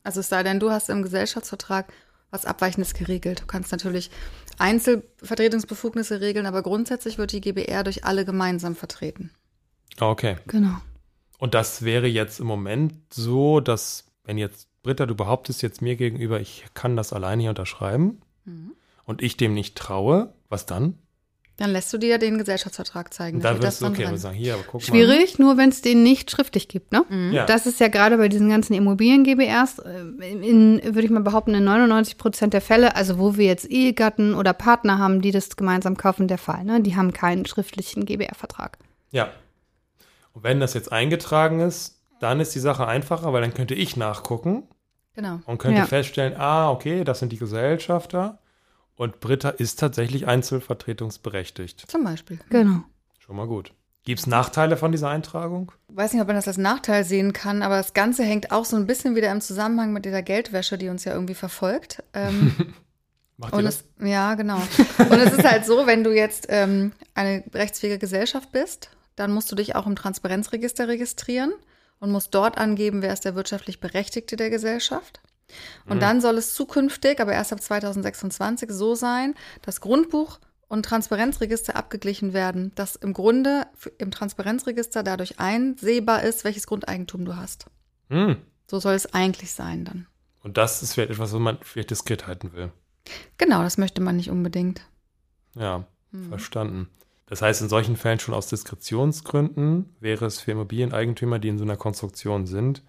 Also 0.03 0.19
es 0.19 0.27
sei 0.27 0.43
denn, 0.43 0.59
du 0.59 0.69
hast 0.69 0.89
im 0.89 1.01
Gesellschaftsvertrag 1.01 1.93
was 2.29 2.45
Abweichendes 2.45 2.93
geregelt. 2.93 3.43
Du 3.43 3.45
kannst 3.45 3.71
natürlich 3.71 4.11
Einzelvertretungsbefugnisse 4.57 6.19
regeln, 6.19 6.45
aber 6.45 6.61
grundsätzlich 6.61 7.17
wird 7.17 7.31
die 7.31 7.39
GBR 7.39 7.85
durch 7.85 8.03
alle 8.03 8.25
gemeinsam 8.25 8.75
vertreten. 8.75 9.31
Ah, 9.99 10.09
Okay. 10.09 10.35
Genau. 10.47 10.75
Und 11.39 11.53
das 11.53 11.83
wäre 11.83 12.07
jetzt 12.07 12.39
im 12.39 12.47
Moment 12.47 12.93
so, 13.13 13.59
dass, 13.59 14.05
wenn 14.23 14.37
jetzt, 14.37 14.67
Britta, 14.81 15.05
du 15.05 15.15
behauptest 15.15 15.61
jetzt 15.61 15.81
mir 15.81 15.95
gegenüber, 15.95 16.39
ich 16.39 16.65
kann 16.73 16.95
das 16.95 17.13
alleine 17.13 17.41
hier 17.41 17.49
unterschreiben 17.49 18.21
und 19.05 19.21
ich 19.21 19.37
dem 19.37 19.53
nicht 19.53 19.77
traue, 19.77 20.33
was 20.49 20.65
dann? 20.65 20.97
Dann 21.57 21.69
lässt 21.69 21.93
du 21.93 21.99
dir 21.99 22.17
den 22.17 22.39
Gesellschaftsvertrag 22.39 23.13
zeigen. 23.13 23.37
Und 23.37 23.43
da 23.43 23.49
steht 23.49 23.61
würdest 23.61 23.81
du, 23.81 23.85
dann 23.85 23.93
okay, 23.93 24.17
sagen, 24.17 24.35
hier, 24.35 24.55
aber 24.55 24.63
guck 24.63 24.81
Schwierig, 24.81 25.37
nur 25.37 25.55
wenn 25.55 25.69
es 25.69 25.81
den 25.81 26.01
nicht 26.01 26.31
schriftlich 26.31 26.67
gibt, 26.67 26.91
ne? 26.91 27.05
Mhm. 27.07 27.27
mal. 27.27 27.33
Ja. 27.33 27.45
Das 27.45 27.67
ist 27.67 27.79
ja 27.79 27.89
gerade 27.89 28.17
bei 28.17 28.27
diesen 28.27 28.49
ganzen 28.49 28.73
Immobilien-GBRs, 28.73 29.79
äh, 29.79 29.99
in, 30.31 30.81
würde 30.83 31.03
ich 31.03 31.11
mal 31.11 31.21
behaupten, 31.21 31.53
in 31.53 31.63
99 31.63 32.17
Prozent 32.17 32.53
der 32.53 32.61
Fälle, 32.61 32.95
also 32.95 33.19
wo 33.19 33.37
wir 33.37 33.45
jetzt 33.45 33.69
Ehegatten 33.69 34.33
oder 34.33 34.53
Partner 34.53 34.97
haben, 34.97 35.21
die 35.21 35.29
das 35.29 35.55
gemeinsam 35.55 35.95
kaufen, 35.95 36.27
der 36.27 36.39
Fall. 36.39 36.63
Ne? 36.63 36.81
Die 36.81 36.95
haben 36.95 37.13
keinen 37.13 37.45
schriftlichen 37.45 38.05
GBR-Vertrag. 38.05 38.79
ja. 39.11 39.31
Und 40.33 40.43
wenn 40.43 40.59
das 40.59 40.73
jetzt 40.73 40.91
eingetragen 40.91 41.59
ist, 41.61 41.99
dann 42.19 42.39
ist 42.39 42.53
die 42.55 42.59
Sache 42.59 42.87
einfacher, 42.87 43.31
weil 43.33 43.41
dann 43.41 43.53
könnte 43.53 43.73
ich 43.75 43.97
nachgucken 43.97 44.67
Genau. 45.13 45.39
und 45.45 45.57
könnte 45.59 45.79
Ja. 45.81 45.85
feststellen, 45.85 46.35
ah, 46.37 46.71
okay, 46.71 47.03
das 47.03 47.19
sind 47.19 47.31
die 47.31 47.37
Gesellschafter 47.37 48.39
und 48.95 49.19
Britta 49.19 49.49
ist 49.49 49.79
tatsächlich 49.79 50.27
einzelvertretungsberechtigt. 50.27 51.89
Zum 51.89 52.03
Beispiel. 52.03 52.39
Genau. 52.49 52.81
Schon 53.19 53.35
mal 53.35 53.47
gut. 53.47 53.73
Gibt 54.05 54.19
es 54.19 54.27
Nachteile 54.27 54.75
von 54.75 54.91
dieser 54.91 55.09
Eintragung? 55.09 55.71
Ich 55.89 55.95
weiß 55.95 56.11
nicht, 56.13 56.21
ob 56.21 56.27
man 56.27 56.35
das 56.35 56.47
als 56.47 56.57
Nachteil 56.57 57.05
sehen 57.05 57.31
kann, 57.31 57.61
aber 57.61 57.77
das 57.77 57.93
Ganze 57.93 58.23
hängt 58.23 58.51
auch 58.51 58.65
so 58.65 58.75
ein 58.75 58.85
bisschen 58.85 59.15
wieder 59.15 59.31
im 59.31 59.39
Zusammenhang 59.39 59.93
mit 59.93 60.03
dieser 60.03 60.21
Geldwäsche, 60.21 60.77
die 60.77 60.89
uns 60.89 61.05
ja 61.05 61.13
irgendwie 61.13 61.35
verfolgt. 61.35 62.03
Ähm, 62.13 62.53
Macht 63.37 63.53
und 63.53 63.63
das? 63.63 63.85
es, 63.99 64.07
ja, 64.07 64.35
genau. 64.35 64.57
Und 64.57 65.11
es 65.19 65.33
ist 65.33 65.43
halt 65.49 65.65
so, 65.65 65.87
wenn 65.87 66.03
du 66.03 66.13
jetzt 66.13 66.47
ähm, 66.49 66.91
eine 67.15 67.43
rechtsfähige 67.53 67.97
Gesellschaft 67.97 68.51
bist, 68.51 68.89
dann 69.15 69.31
musst 69.31 69.51
du 69.51 69.55
dich 69.55 69.75
auch 69.75 69.85
im 69.87 69.95
Transparenzregister 69.95 70.87
registrieren 70.87 71.53
und 71.99 72.11
musst 72.11 72.33
dort 72.33 72.57
angeben, 72.57 73.01
wer 73.01 73.13
ist 73.13 73.25
der 73.25 73.35
wirtschaftlich 73.35 73.79
Berechtigte 73.79 74.35
der 74.35 74.49
Gesellschaft. 74.49 75.21
Und 75.85 76.01
dann 76.01 76.19
soll 76.19 76.37
es 76.37 76.55
zukünftig, 76.55 77.19
aber 77.19 77.33
erst 77.33 77.53
ab 77.53 77.61
2026 77.61 78.71
so 78.71 78.95
sein, 78.95 79.35
dass 79.61 79.81
Grundbuch 79.81 80.39
und 80.67 80.83
Transparenzregister 80.83 81.75
abgeglichen 81.75 82.33
werden, 82.33 82.71
dass 82.75 82.95
im 82.95 83.13
Grunde 83.13 83.67
im 83.99 84.09
Transparenzregister 84.09 85.03
dadurch 85.03 85.39
einsehbar 85.39 86.23
ist, 86.23 86.43
welches 86.43 86.65
Grundeigentum 86.65 87.25
du 87.25 87.35
hast. 87.35 87.67
Hm. 88.09 88.37
So 88.69 88.79
soll 88.79 88.95
es 88.95 89.13
eigentlich 89.13 89.51
sein 89.51 89.85
dann. 89.85 90.07
Und 90.41 90.57
das 90.57 90.81
ist 90.81 90.93
vielleicht 90.93 91.11
etwas, 91.11 91.33
was 91.33 91.39
man 91.39 91.59
vielleicht 91.61 91.91
diskret 91.91 92.25
halten 92.25 92.53
will. 92.53 92.71
Genau, 93.37 93.61
das 93.61 93.77
möchte 93.77 94.01
man 94.01 94.15
nicht 94.15 94.31
unbedingt. 94.31 94.81
Ja, 95.55 95.85
Mhm. 96.11 96.29
verstanden. 96.29 96.89
Das 97.25 97.41
heißt, 97.41 97.61
in 97.61 97.69
solchen 97.69 97.95
Fällen 97.95 98.19
schon 98.19 98.33
aus 98.33 98.47
Diskretionsgründen 98.47 99.95
wäre 99.99 100.25
es 100.25 100.39
für 100.39 100.51
Immobilieneigentümer, 100.51 101.39
die 101.39 101.47
in 101.49 101.57
so 101.57 101.63
einer 101.63 101.77
Konstruktion 101.77 102.45
sind, 102.45 102.83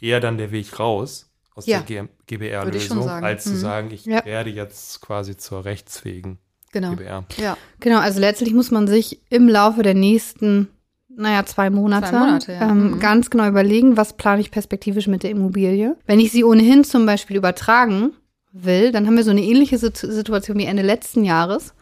eher 0.00 0.20
dann 0.20 0.38
der 0.38 0.52
Weg 0.52 0.78
raus 0.78 1.30
aus 1.54 1.66
Ja. 1.66 1.80
der 1.80 2.08
GBR-Lösung, 2.26 3.08
als 3.08 3.44
zu 3.44 3.50
Mhm. 3.50 3.56
sagen, 3.56 3.90
ich 3.90 4.06
Ja. 4.06 4.24
werde 4.24 4.50
jetzt 4.50 5.00
quasi 5.02 5.36
zur 5.36 5.64
rechtsfähigen 5.64 6.38
Genau. 6.72 6.90
GBR. 6.92 7.24
Ja. 7.38 7.56
Genau, 7.80 7.98
also 7.98 8.20
letztlich 8.20 8.54
muss 8.54 8.70
man 8.70 8.86
sich 8.86 9.20
im 9.28 9.48
Laufe 9.48 9.82
der 9.82 9.94
nächsten, 9.94 10.68
naja, 11.08 11.44
zwei 11.44 11.68
Monate, 11.68 12.08
Zwei 12.10 12.18
Monate, 12.20 12.52
ja. 12.52 12.70
ähm, 12.70 12.92
Mhm. 12.92 13.00
ganz 13.00 13.28
genau 13.30 13.48
überlegen, 13.48 13.96
was 13.96 14.16
plane 14.16 14.40
ich 14.40 14.50
perspektivisch 14.52 15.08
mit 15.08 15.24
der 15.24 15.30
Immobilie. 15.30 15.96
Wenn 16.06 16.20
ich 16.20 16.30
sie 16.30 16.44
ohnehin 16.44 16.84
zum 16.84 17.04
Beispiel 17.06 17.36
übertragen 17.36 18.12
will, 18.52 18.92
dann 18.92 19.06
haben 19.06 19.16
wir 19.16 19.24
so 19.24 19.30
eine 19.32 19.42
ähnliche 19.42 19.78
Sit- 19.78 19.96
Situation 19.98 20.56
wie 20.58 20.64
Ende 20.64 20.82
letzten 20.82 21.24
Jahres, 21.24 21.74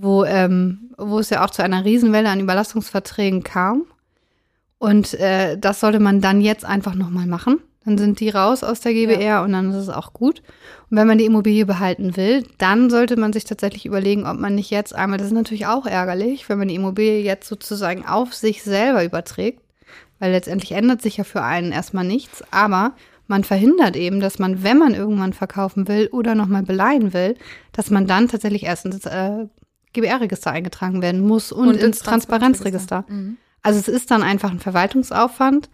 wo, 0.00 0.24
ähm, 0.24 0.92
wo 0.96 1.18
es 1.18 1.28
ja 1.28 1.44
auch 1.44 1.50
zu 1.50 1.62
einer 1.62 1.84
Riesenwelle 1.84 2.28
an 2.30 2.40
Überlastungsverträgen 2.40 3.42
kam. 3.42 3.84
Und 4.78 5.14
äh, 5.14 5.58
das 5.58 5.80
sollte 5.80 5.98
man 5.98 6.20
dann 6.20 6.40
jetzt 6.40 6.64
einfach 6.64 6.94
nochmal 6.94 7.26
machen. 7.26 7.58
Dann 7.84 7.98
sind 7.98 8.20
die 8.20 8.28
raus 8.28 8.62
aus 8.62 8.80
der 8.80 8.92
GBR 8.92 9.42
und 9.42 9.52
dann 9.52 9.70
ist 9.70 9.76
es 9.76 9.88
auch 9.88 10.12
gut. 10.12 10.42
Und 10.88 10.96
wenn 10.96 11.08
man 11.08 11.18
die 11.18 11.24
Immobilie 11.24 11.66
behalten 11.66 12.16
will, 12.16 12.44
dann 12.58 12.90
sollte 12.90 13.16
man 13.16 13.32
sich 13.32 13.44
tatsächlich 13.44 13.86
überlegen, 13.86 14.24
ob 14.24 14.38
man 14.38 14.54
nicht 14.54 14.70
jetzt 14.70 14.94
einmal, 14.94 15.18
das 15.18 15.28
ist 15.28 15.32
natürlich 15.32 15.66
auch 15.66 15.84
ärgerlich, 15.84 16.48
wenn 16.48 16.58
man 16.58 16.68
die 16.68 16.76
Immobilie 16.76 17.20
jetzt 17.20 17.48
sozusagen 17.48 18.06
auf 18.06 18.34
sich 18.34 18.62
selber 18.62 19.04
überträgt, 19.04 19.60
weil 20.20 20.30
letztendlich 20.30 20.72
ändert 20.72 21.02
sich 21.02 21.16
ja 21.16 21.24
für 21.24 21.42
einen 21.42 21.72
erstmal 21.72 22.04
nichts, 22.04 22.44
aber 22.52 22.92
man 23.26 23.42
verhindert 23.42 23.96
eben, 23.96 24.20
dass 24.20 24.38
man, 24.38 24.62
wenn 24.62 24.78
man 24.78 24.94
irgendwann 24.94 25.32
verkaufen 25.32 25.88
will 25.88 26.08
oder 26.12 26.34
nochmal 26.34 26.62
beleihen 26.62 27.12
will, 27.12 27.36
dass 27.72 27.90
man 27.90 28.06
dann 28.06 28.28
tatsächlich 28.28 28.62
erst 28.62 28.86
ins 28.86 29.04
äh, 29.06 29.46
GBR-Register 29.92 30.50
eingetragen 30.50 31.02
werden 31.02 31.26
muss 31.26 31.52
und, 31.52 31.76
ins 31.76 32.00
Transparenzregister. 32.00 33.04
Mhm. 33.08 33.36
Also 33.62 33.80
es 33.80 33.88
ist 33.88 34.10
dann 34.10 34.22
einfach 34.22 34.50
ein 34.50 34.60
Verwaltungsaufwand, 34.60 35.68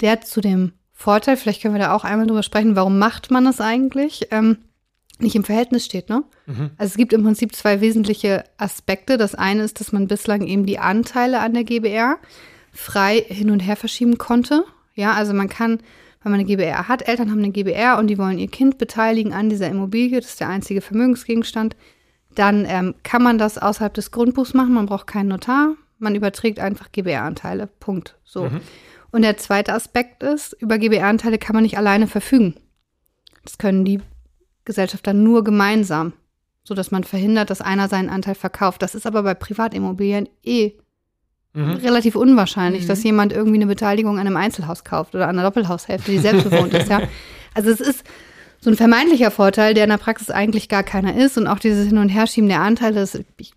der 0.00 0.20
zu 0.20 0.40
dem 0.40 0.72
Vorteil, 0.92 1.36
vielleicht 1.36 1.60
können 1.60 1.74
wir 1.74 1.80
da 1.80 1.94
auch 1.94 2.04
einmal 2.04 2.26
drüber 2.26 2.42
sprechen, 2.42 2.76
warum 2.76 2.98
macht 2.98 3.30
man 3.30 3.44
das 3.44 3.60
eigentlich, 3.60 4.28
ähm, 4.30 4.58
nicht 5.18 5.36
im 5.36 5.44
Verhältnis 5.44 5.84
steht, 5.84 6.08
ne? 6.08 6.24
Mhm. 6.46 6.70
Also 6.76 6.92
es 6.92 6.96
gibt 6.96 7.12
im 7.12 7.22
Prinzip 7.22 7.54
zwei 7.54 7.80
wesentliche 7.80 8.44
Aspekte. 8.56 9.16
Das 9.16 9.34
eine 9.34 9.62
ist, 9.62 9.80
dass 9.80 9.92
man 9.92 10.08
bislang 10.08 10.42
eben 10.42 10.66
die 10.66 10.78
Anteile 10.78 11.40
an 11.40 11.54
der 11.54 11.64
GBR 11.64 12.18
frei 12.72 13.24
hin 13.28 13.50
und 13.50 13.60
her 13.60 13.76
verschieben 13.76 14.18
konnte. 14.18 14.64
Ja, 14.94 15.12
also 15.14 15.32
man 15.32 15.48
kann, 15.48 15.78
wenn 16.22 16.32
man 16.32 16.40
eine 16.40 16.44
GBR 16.44 16.88
hat, 16.88 17.06
Eltern 17.06 17.30
haben 17.30 17.38
eine 17.38 17.52
GBR 17.52 17.98
und 17.98 18.08
die 18.08 18.18
wollen 18.18 18.38
ihr 18.38 18.48
Kind 18.48 18.78
beteiligen 18.78 19.32
an 19.32 19.48
dieser 19.48 19.68
Immobilie, 19.68 20.20
das 20.20 20.30
ist 20.30 20.40
der 20.40 20.48
einzige 20.48 20.80
Vermögensgegenstand, 20.80 21.76
dann 22.38 22.64
ähm, 22.68 22.94
kann 23.02 23.22
man 23.22 23.38
das 23.38 23.58
außerhalb 23.58 23.92
des 23.94 24.10
Grundbuchs 24.10 24.54
machen, 24.54 24.74
man 24.74 24.86
braucht 24.86 25.06
keinen 25.06 25.28
Notar, 25.28 25.74
man 25.98 26.14
überträgt 26.14 26.58
einfach 26.60 26.92
GBR-Anteile. 26.92 27.66
Punkt. 27.66 28.16
So. 28.24 28.50
Und 29.10 29.22
der 29.22 29.36
zweite 29.36 29.72
Aspekt 29.72 30.22
ist, 30.22 30.54
über 30.60 30.78
GBR-Anteile 30.78 31.38
kann 31.38 31.54
man 31.54 31.62
nicht 31.62 31.78
alleine 31.78 32.06
verfügen. 32.06 32.54
Das 33.44 33.58
können 33.58 33.84
die 33.84 34.00
Gesellschafter 34.64 35.12
nur 35.12 35.44
gemeinsam, 35.44 36.14
sodass 36.64 36.90
man 36.90 37.04
verhindert, 37.04 37.50
dass 37.50 37.60
einer 37.60 37.88
seinen 37.88 38.08
Anteil 38.08 38.34
verkauft. 38.34 38.82
Das 38.82 38.94
ist 38.94 39.06
aber 39.06 39.22
bei 39.22 39.34
Privatimmobilien 39.34 40.28
eh 40.42 40.72
Mhm. 41.56 41.74
relativ 41.74 42.16
unwahrscheinlich, 42.16 42.82
Mhm. 42.82 42.88
dass 42.88 43.04
jemand 43.04 43.32
irgendwie 43.32 43.58
eine 43.58 43.68
Beteiligung 43.68 44.14
an 44.18 44.26
einem 44.26 44.36
Einzelhaus 44.36 44.82
kauft 44.82 45.14
oder 45.14 45.28
an 45.28 45.38
einer 45.38 45.48
Doppelhaushälfte, 45.48 46.10
die 46.10 46.18
selbst 46.18 46.50
bewohnt 46.50 46.74
ist, 46.74 46.88
ja. 46.88 47.02
Also 47.54 47.70
es 47.70 47.78
ist 47.80 48.04
so 48.64 48.70
ein 48.70 48.76
vermeintlicher 48.76 49.30
Vorteil, 49.30 49.74
der 49.74 49.84
in 49.84 49.90
der 49.90 49.98
Praxis 49.98 50.30
eigentlich 50.30 50.70
gar 50.70 50.82
keiner 50.82 51.14
ist 51.16 51.36
und 51.36 51.46
auch 51.46 51.58
dieses 51.58 51.86
Hin- 51.86 51.98
und 51.98 52.08
Herschieben 52.08 52.48
der 52.48 52.62
Anteile, 52.62 53.00
das, 53.00 53.20
ich 53.36 53.52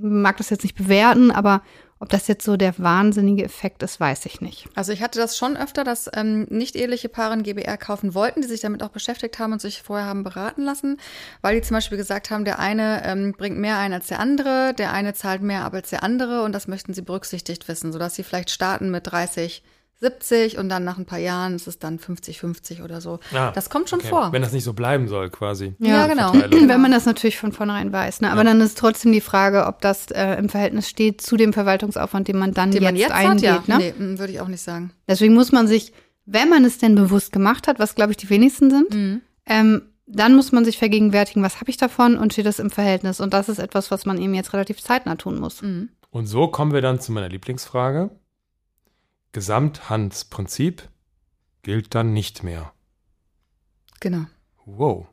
mag 0.00 0.38
das 0.38 0.48
jetzt 0.48 0.62
nicht 0.62 0.76
bewerten, 0.76 1.30
aber 1.30 1.60
Ob 1.98 2.10
das 2.10 2.28
jetzt 2.28 2.44
so 2.44 2.58
der 2.58 2.78
wahnsinnige 2.78 3.42
Effekt 3.42 3.82
ist, 3.82 3.98
weiß 3.98 4.26
ich 4.26 4.42
nicht. 4.42 4.68
Also 4.74 4.92
ich 4.92 5.00
hatte 5.00 5.18
das 5.18 5.38
schon 5.38 5.56
öfter, 5.56 5.82
dass 5.82 6.10
ähm, 6.12 6.46
nicht 6.50 6.76
eheliche 6.76 7.08
Paare 7.08 7.32
ein 7.32 7.42
GBR 7.42 7.78
kaufen 7.78 8.12
wollten, 8.12 8.42
die 8.42 8.48
sich 8.48 8.60
damit 8.60 8.82
auch 8.82 8.90
beschäftigt 8.90 9.38
haben 9.38 9.54
und 9.54 9.62
sich 9.62 9.80
vorher 9.80 10.06
haben 10.06 10.22
beraten 10.22 10.62
lassen, 10.62 10.98
weil 11.40 11.54
die 11.54 11.62
zum 11.62 11.74
Beispiel 11.74 11.96
gesagt 11.96 12.30
haben, 12.30 12.44
der 12.44 12.58
eine 12.58 13.02
ähm, 13.06 13.32
bringt 13.32 13.56
mehr 13.56 13.78
ein 13.78 13.94
als 13.94 14.08
der 14.08 14.20
andere, 14.20 14.74
der 14.74 14.92
eine 14.92 15.14
zahlt 15.14 15.40
mehr 15.40 15.64
ab 15.64 15.72
als 15.72 15.88
der 15.88 16.02
andere 16.02 16.42
und 16.42 16.52
das 16.52 16.68
möchten 16.68 16.92
sie 16.92 17.00
berücksichtigt 17.00 17.66
wissen, 17.66 17.92
sodass 17.92 18.14
sie 18.14 18.24
vielleicht 18.24 18.50
starten 18.50 18.90
mit 18.90 19.10
30 19.10 19.62
70 19.98 20.58
und 20.58 20.68
dann 20.68 20.84
nach 20.84 20.98
ein 20.98 21.06
paar 21.06 21.18
Jahren 21.18 21.54
ist 21.54 21.66
es 21.66 21.78
dann 21.78 21.98
50-50 21.98 22.82
oder 22.84 23.00
so. 23.00 23.18
Ah, 23.34 23.50
das 23.52 23.70
kommt 23.70 23.88
schon 23.88 24.00
okay. 24.00 24.08
vor. 24.08 24.32
Wenn 24.32 24.42
das 24.42 24.52
nicht 24.52 24.64
so 24.64 24.74
bleiben 24.74 25.08
soll, 25.08 25.30
quasi. 25.30 25.74
Ja, 25.78 26.06
genau. 26.06 26.32
Verteilung. 26.32 26.68
Wenn 26.68 26.80
man 26.82 26.90
das 26.90 27.06
natürlich 27.06 27.38
von 27.38 27.52
vornherein 27.52 27.92
weiß. 27.92 28.20
Ne? 28.20 28.30
Aber 28.30 28.42
Ja. 28.42 28.44
dann 28.44 28.60
ist 28.60 28.76
trotzdem 28.76 29.12
die 29.12 29.20
Frage, 29.22 29.66
ob 29.66 29.80
das 29.80 30.10
äh, 30.10 30.34
im 30.34 30.48
Verhältnis 30.50 30.88
steht 30.88 31.22
zu 31.22 31.36
dem 31.36 31.52
Verwaltungsaufwand, 31.54 32.28
den 32.28 32.38
man 32.38 32.52
dann 32.52 32.70
Den 32.72 32.82
jetzt, 32.82 32.92
man 32.92 32.96
jetzt 32.96 33.12
eingeht. 33.12 33.50
hat, 33.50 33.68
ja. 33.68 33.78
Ne? 33.78 33.94
Nee, 33.98 34.04
mm, 34.14 34.18
würde 34.18 34.32
ich 34.32 34.40
auch 34.40 34.48
nicht 34.48 34.62
sagen. 34.62 34.92
Deswegen 35.08 35.32
muss 35.34 35.50
man 35.52 35.66
sich, 35.66 35.92
wenn 36.26 36.48
man 36.50 36.64
es 36.64 36.76
denn 36.78 36.94
bewusst 36.94 37.32
gemacht 37.32 37.66
hat, 37.66 37.78
was 37.78 37.94
glaube 37.94 38.10
ich 38.12 38.16
die 38.18 38.28
wenigsten 38.28 38.70
sind, 38.70 38.94
Mhm. 38.94 39.20
ähm, 39.46 39.82
dann 40.06 40.36
muss 40.36 40.52
man 40.52 40.64
sich 40.64 40.78
vergegenwärtigen, 40.78 41.42
was 41.42 41.58
habe 41.60 41.70
ich 41.70 41.78
davon 41.78 42.16
und 42.16 42.32
steht 42.32 42.46
das 42.46 42.58
im 42.60 42.70
Verhältnis. 42.70 43.18
Und 43.20 43.32
das 43.34 43.48
ist 43.48 43.58
etwas, 43.58 43.90
was 43.90 44.06
man 44.06 44.20
eben 44.20 44.34
jetzt 44.34 44.52
relativ 44.52 44.80
zeitnah 44.82 45.16
tun 45.16 45.40
muss. 45.40 45.62
Mhm. 45.62 45.88
Und 46.10 46.26
so 46.26 46.46
kommen 46.48 46.72
wir 46.72 46.80
dann 46.80 47.00
zu 47.00 47.12
meiner 47.12 47.28
Lieblingsfrage. 47.28 48.10
Gesamthandsprinzip 49.36 50.88
gilt 51.60 51.94
dann 51.94 52.14
nicht 52.14 52.42
mehr. 52.42 52.72
Genau. 54.00 54.24
Wow. 54.64 55.08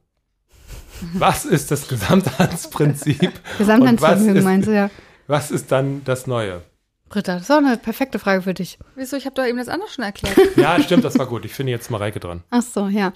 Was 1.12 1.44
ist 1.44 1.72
das 1.72 1.90
Gesamthandsprinzip? 1.90 3.34
Gesamthandsvermögen 3.58 4.42
meinst 4.46 4.70
du 4.70 4.74
ja. 4.74 4.90
Was 5.28 5.52
ist 5.52 5.74
dann 5.74 6.06
das 6.06 6.26
Neue? 6.26 6.62
Britta, 7.10 7.34
das 7.34 7.42
ist 7.42 7.52
auch 7.52 7.58
eine 7.58 7.76
perfekte 7.76 8.18
Frage 8.18 8.44
für 8.44 8.54
dich. 8.54 8.80
Wieso? 8.96 9.18
Ich 9.18 9.26
habe 9.26 9.36
doch 9.36 9.46
eben 9.46 9.58
das 9.58 9.68
andere 9.68 9.90
schon 9.90 10.06
erklärt. 10.06 10.38
Ja, 10.56 10.82
stimmt, 10.82 11.04
das 11.04 11.20
war 11.20 11.26
gut. 11.26 11.44
Ich 11.44 11.52
finde 11.52 11.74
jetzt 11.74 11.92
Mareike 11.92 12.22
dran. 12.22 12.44
Ach 12.50 12.62
so, 12.64 12.88
ja. 12.88 13.12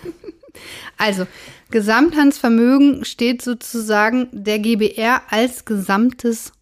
also, 0.96 1.26
Gesamthandsvermögen 1.70 3.04
steht 3.04 3.42
sozusagen 3.42 4.30
der 4.32 4.60
GBR 4.60 5.20
als 5.28 5.66
Gesamtes 5.66 6.52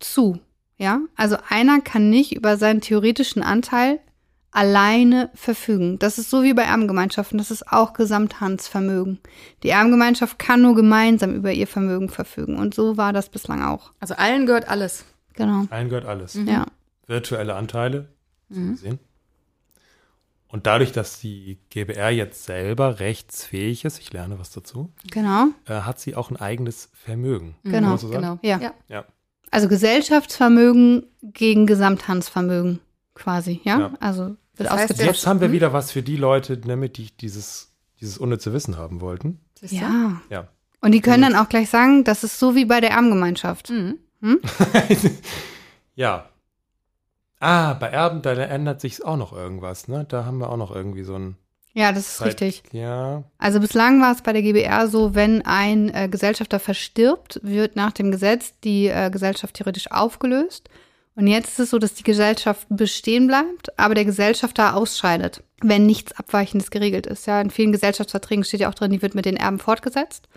zu. 0.00 0.40
Ja, 0.76 1.00
also 1.16 1.36
einer 1.48 1.80
kann 1.80 2.10
nicht 2.10 2.34
über 2.34 2.56
seinen 2.56 2.80
theoretischen 2.80 3.42
Anteil 3.42 4.00
alleine 4.50 5.30
verfügen. 5.34 5.98
Das 5.98 6.18
ist 6.18 6.30
so 6.30 6.42
wie 6.42 6.54
bei 6.54 6.62
Erbengemeinschaften, 6.62 7.38
das 7.38 7.50
ist 7.50 7.66
auch 7.72 7.92
Gesamthandsvermögen. 7.92 9.18
Die 9.62 9.68
Erbengemeinschaft 9.70 10.38
kann 10.38 10.62
nur 10.62 10.74
gemeinsam 10.76 11.34
über 11.34 11.52
ihr 11.52 11.66
Vermögen 11.66 12.08
verfügen 12.08 12.58
und 12.58 12.74
so 12.74 12.96
war 12.96 13.12
das 13.12 13.28
bislang 13.30 13.62
auch. 13.64 13.92
Also 14.00 14.14
allen 14.14 14.46
gehört 14.46 14.68
alles. 14.68 15.04
Genau. 15.34 15.66
Allen 15.70 15.88
gehört 15.88 16.06
alles. 16.06 16.34
Ja. 16.34 16.66
Virtuelle 17.06 17.54
Anteile. 17.56 18.08
so 18.50 18.60
Mhm. 18.60 18.70
gesehen. 18.72 18.98
Und 20.48 20.66
dadurch, 20.68 20.92
dass 20.92 21.18
die 21.18 21.58
GBR 21.70 22.10
jetzt 22.10 22.44
selber 22.44 23.00
rechtsfähig 23.00 23.84
ist, 23.84 23.98
ich 23.98 24.12
lerne 24.12 24.38
was 24.38 24.50
dazu, 24.52 24.92
Genau. 25.10 25.46
äh, 25.66 25.80
hat 25.80 25.98
sie 25.98 26.14
auch 26.14 26.30
ein 26.30 26.36
eigenes 26.36 26.90
Vermögen. 26.92 27.56
Genau. 27.64 27.74
Kann 27.74 27.84
man 27.88 27.98
so 27.98 28.08
sagen? 28.08 28.20
Genau. 28.20 28.38
Ja. 28.42 28.60
ja. 28.60 28.72
Ja. 28.88 29.04
Also 29.54 29.68
Gesellschaftsvermögen 29.68 31.06
gegen 31.22 31.66
Gesamthandsvermögen 31.66 32.80
quasi, 33.14 33.60
ja? 33.62 33.78
Ja. 33.78 33.92
Also 34.00 34.36
wird 34.56 34.68
Das 34.68 34.72
heißt. 34.72 34.98
Jetzt 34.98 35.26
haben 35.26 35.40
wir 35.40 35.48
Mhm. 35.48 35.52
wieder 35.52 35.72
was 35.72 35.92
für 35.92 36.02
die 36.02 36.16
Leute, 36.16 36.58
damit 36.58 36.96
die 36.96 37.16
dieses, 37.16 37.70
dieses 38.00 38.18
unnütze 38.18 38.52
Wissen 38.52 38.76
haben 38.76 39.00
wollten. 39.00 39.40
Ja. 39.62 40.20
Ja. 40.28 40.48
Und 40.80 40.92
die 40.92 41.00
können 41.00 41.22
dann 41.22 41.36
auch 41.36 41.48
gleich 41.48 41.70
sagen, 41.70 42.02
das 42.04 42.24
ist 42.24 42.38
so 42.38 42.54
wie 42.56 42.64
bei 42.64 42.80
der 42.80 42.90
Erbengemeinschaft. 42.90 43.70
Mhm. 43.70 43.98
ja. 45.94 46.28
Ah, 47.40 47.74
bei 47.74 47.88
Erben, 47.88 48.22
da 48.22 48.32
ändert 48.32 48.80
sich 48.80 49.04
auch 49.04 49.16
noch 49.16 49.32
irgendwas, 49.32 49.86
ne? 49.86 50.04
Da 50.08 50.24
haben 50.24 50.38
wir 50.38 50.50
auch 50.50 50.56
noch 50.56 50.74
irgendwie 50.74 51.04
so 51.04 51.14
ein. 51.14 51.36
Ja, 51.74 51.90
das 51.92 52.08
ist 52.08 52.16
Zeit- 52.18 52.28
richtig. 52.28 52.62
Ja. 52.72 53.24
Also 53.38 53.60
bislang 53.60 54.00
war 54.00 54.12
es 54.12 54.22
bei 54.22 54.32
der 54.32 54.42
GBR 54.42 54.86
so, 54.88 55.14
wenn 55.14 55.42
ein 55.44 55.92
äh, 55.92 56.08
Gesellschafter 56.08 56.60
verstirbt, 56.60 57.40
wird 57.42 57.74
nach 57.76 57.92
dem 57.92 58.10
Gesetz 58.12 58.54
die 58.62 58.86
äh, 58.86 59.10
Gesellschaft 59.10 59.54
theoretisch 59.56 59.90
aufgelöst. 59.90 60.68
Und 61.16 61.26
jetzt 61.26 61.50
ist 61.50 61.58
es 61.60 61.70
so, 61.70 61.78
dass 61.78 61.94
die 61.94 62.02
Gesellschaft 62.02 62.66
bestehen 62.70 63.26
bleibt, 63.26 63.78
aber 63.78 63.94
der 63.94 64.04
Gesellschafter 64.04 64.74
ausscheidet, 64.76 65.42
wenn 65.62 65.86
nichts 65.86 66.12
Abweichendes 66.12 66.70
geregelt 66.70 67.06
ist. 67.06 67.26
Ja, 67.26 67.40
in 67.40 67.50
vielen 67.50 67.72
Gesellschaftsverträgen 67.72 68.44
steht 68.44 68.60
ja 68.60 68.68
auch 68.68 68.74
drin, 68.74 68.90
die 68.92 69.02
wird 69.02 69.14
mit 69.14 69.24
den 69.24 69.36
Erben 69.36 69.58
fortgesetzt. 69.58 70.28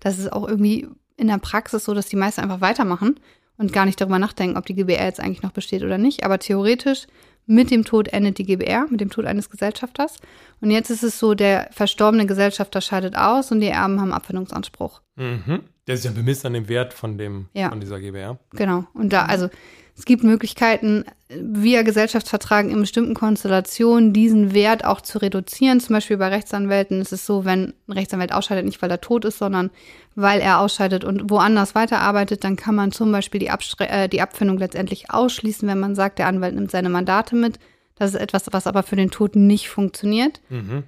Das 0.00 0.18
ist 0.18 0.32
auch 0.32 0.46
irgendwie 0.48 0.88
in 1.16 1.28
der 1.28 1.38
Praxis 1.38 1.84
so, 1.84 1.94
dass 1.94 2.06
die 2.06 2.16
meisten 2.16 2.40
einfach 2.40 2.60
weitermachen 2.60 3.20
und 3.58 3.72
gar 3.72 3.84
nicht 3.84 4.00
darüber 4.00 4.18
nachdenken, 4.18 4.56
ob 4.56 4.66
die 4.66 4.74
GBR 4.74 5.04
jetzt 5.04 5.20
eigentlich 5.20 5.42
noch 5.42 5.52
besteht 5.52 5.84
oder 5.84 5.98
nicht. 5.98 6.24
Aber 6.24 6.40
theoretisch 6.40 7.06
mit 7.46 7.70
dem 7.70 7.84
Tod 7.84 8.08
endet 8.08 8.38
die 8.38 8.44
GBR, 8.44 8.86
mit 8.90 9.00
dem 9.00 9.10
Tod 9.10 9.24
eines 9.26 9.50
Gesellschafters. 9.50 10.16
Und 10.60 10.70
jetzt 10.70 10.90
ist 10.90 11.02
es 11.02 11.18
so, 11.18 11.34
der 11.34 11.68
verstorbene 11.72 12.26
Gesellschafter 12.26 12.80
scheidet 12.80 13.16
aus 13.16 13.52
und 13.52 13.60
die 13.60 13.68
Erben 13.68 14.00
haben 14.00 14.12
Abfindungsanspruch. 14.12 15.00
Mhm. 15.16 15.60
Der 15.86 15.94
ist 15.96 16.04
ja 16.04 16.10
bemisst 16.10 16.46
an 16.46 16.54
dem 16.54 16.68
Wert 16.68 16.94
von 16.94 17.18
dem, 17.18 17.48
Ja. 17.52 17.68
von 17.68 17.80
dieser 17.80 18.00
GBR. 18.00 18.38
Genau. 18.52 18.86
Und 18.94 19.12
da, 19.12 19.26
also 19.26 19.48
es 19.96 20.04
gibt 20.04 20.24
Möglichkeiten, 20.24 21.04
via 21.28 21.82
Gesellschaftsvertrag 21.82 22.68
in 22.68 22.80
bestimmten 22.80 23.14
Konstellationen 23.14 24.12
diesen 24.12 24.52
Wert 24.52 24.84
auch 24.84 25.00
zu 25.00 25.18
reduzieren. 25.18 25.78
Zum 25.78 25.94
Beispiel 25.94 26.16
bei 26.16 26.28
Rechtsanwälten 26.28 27.00
ist 27.00 27.12
es 27.12 27.26
so, 27.26 27.44
wenn 27.44 27.74
ein 27.86 27.92
Rechtsanwalt 27.92 28.32
ausscheidet, 28.32 28.64
nicht 28.64 28.82
weil 28.82 28.90
er 28.90 29.00
tot 29.00 29.24
ist, 29.24 29.38
sondern 29.38 29.70
weil 30.16 30.40
er 30.40 30.58
ausscheidet 30.58 31.04
und 31.04 31.30
woanders 31.30 31.76
weiterarbeitet, 31.76 32.42
dann 32.42 32.56
kann 32.56 32.74
man 32.74 32.90
zum 32.90 33.12
Beispiel 33.12 33.38
die, 33.38 33.50
Abstre 33.50 33.88
äh, 33.88 34.08
die 34.08 34.20
Abfindung 34.20 34.58
letztendlich 34.58 35.10
ausschließen, 35.10 35.68
wenn 35.68 35.80
man 35.80 35.94
sagt, 35.94 36.18
der 36.18 36.26
Anwalt 36.26 36.56
nimmt 36.56 36.72
seine 36.72 36.88
Mandate 36.88 37.36
mit. 37.36 37.60
Das 37.96 38.14
ist 38.14 38.20
etwas, 38.20 38.46
was 38.50 38.66
aber 38.66 38.82
für 38.82 38.96
den 38.96 39.12
Toten 39.12 39.46
nicht 39.46 39.68
funktioniert. 39.68 40.40
Mhm. 40.48 40.82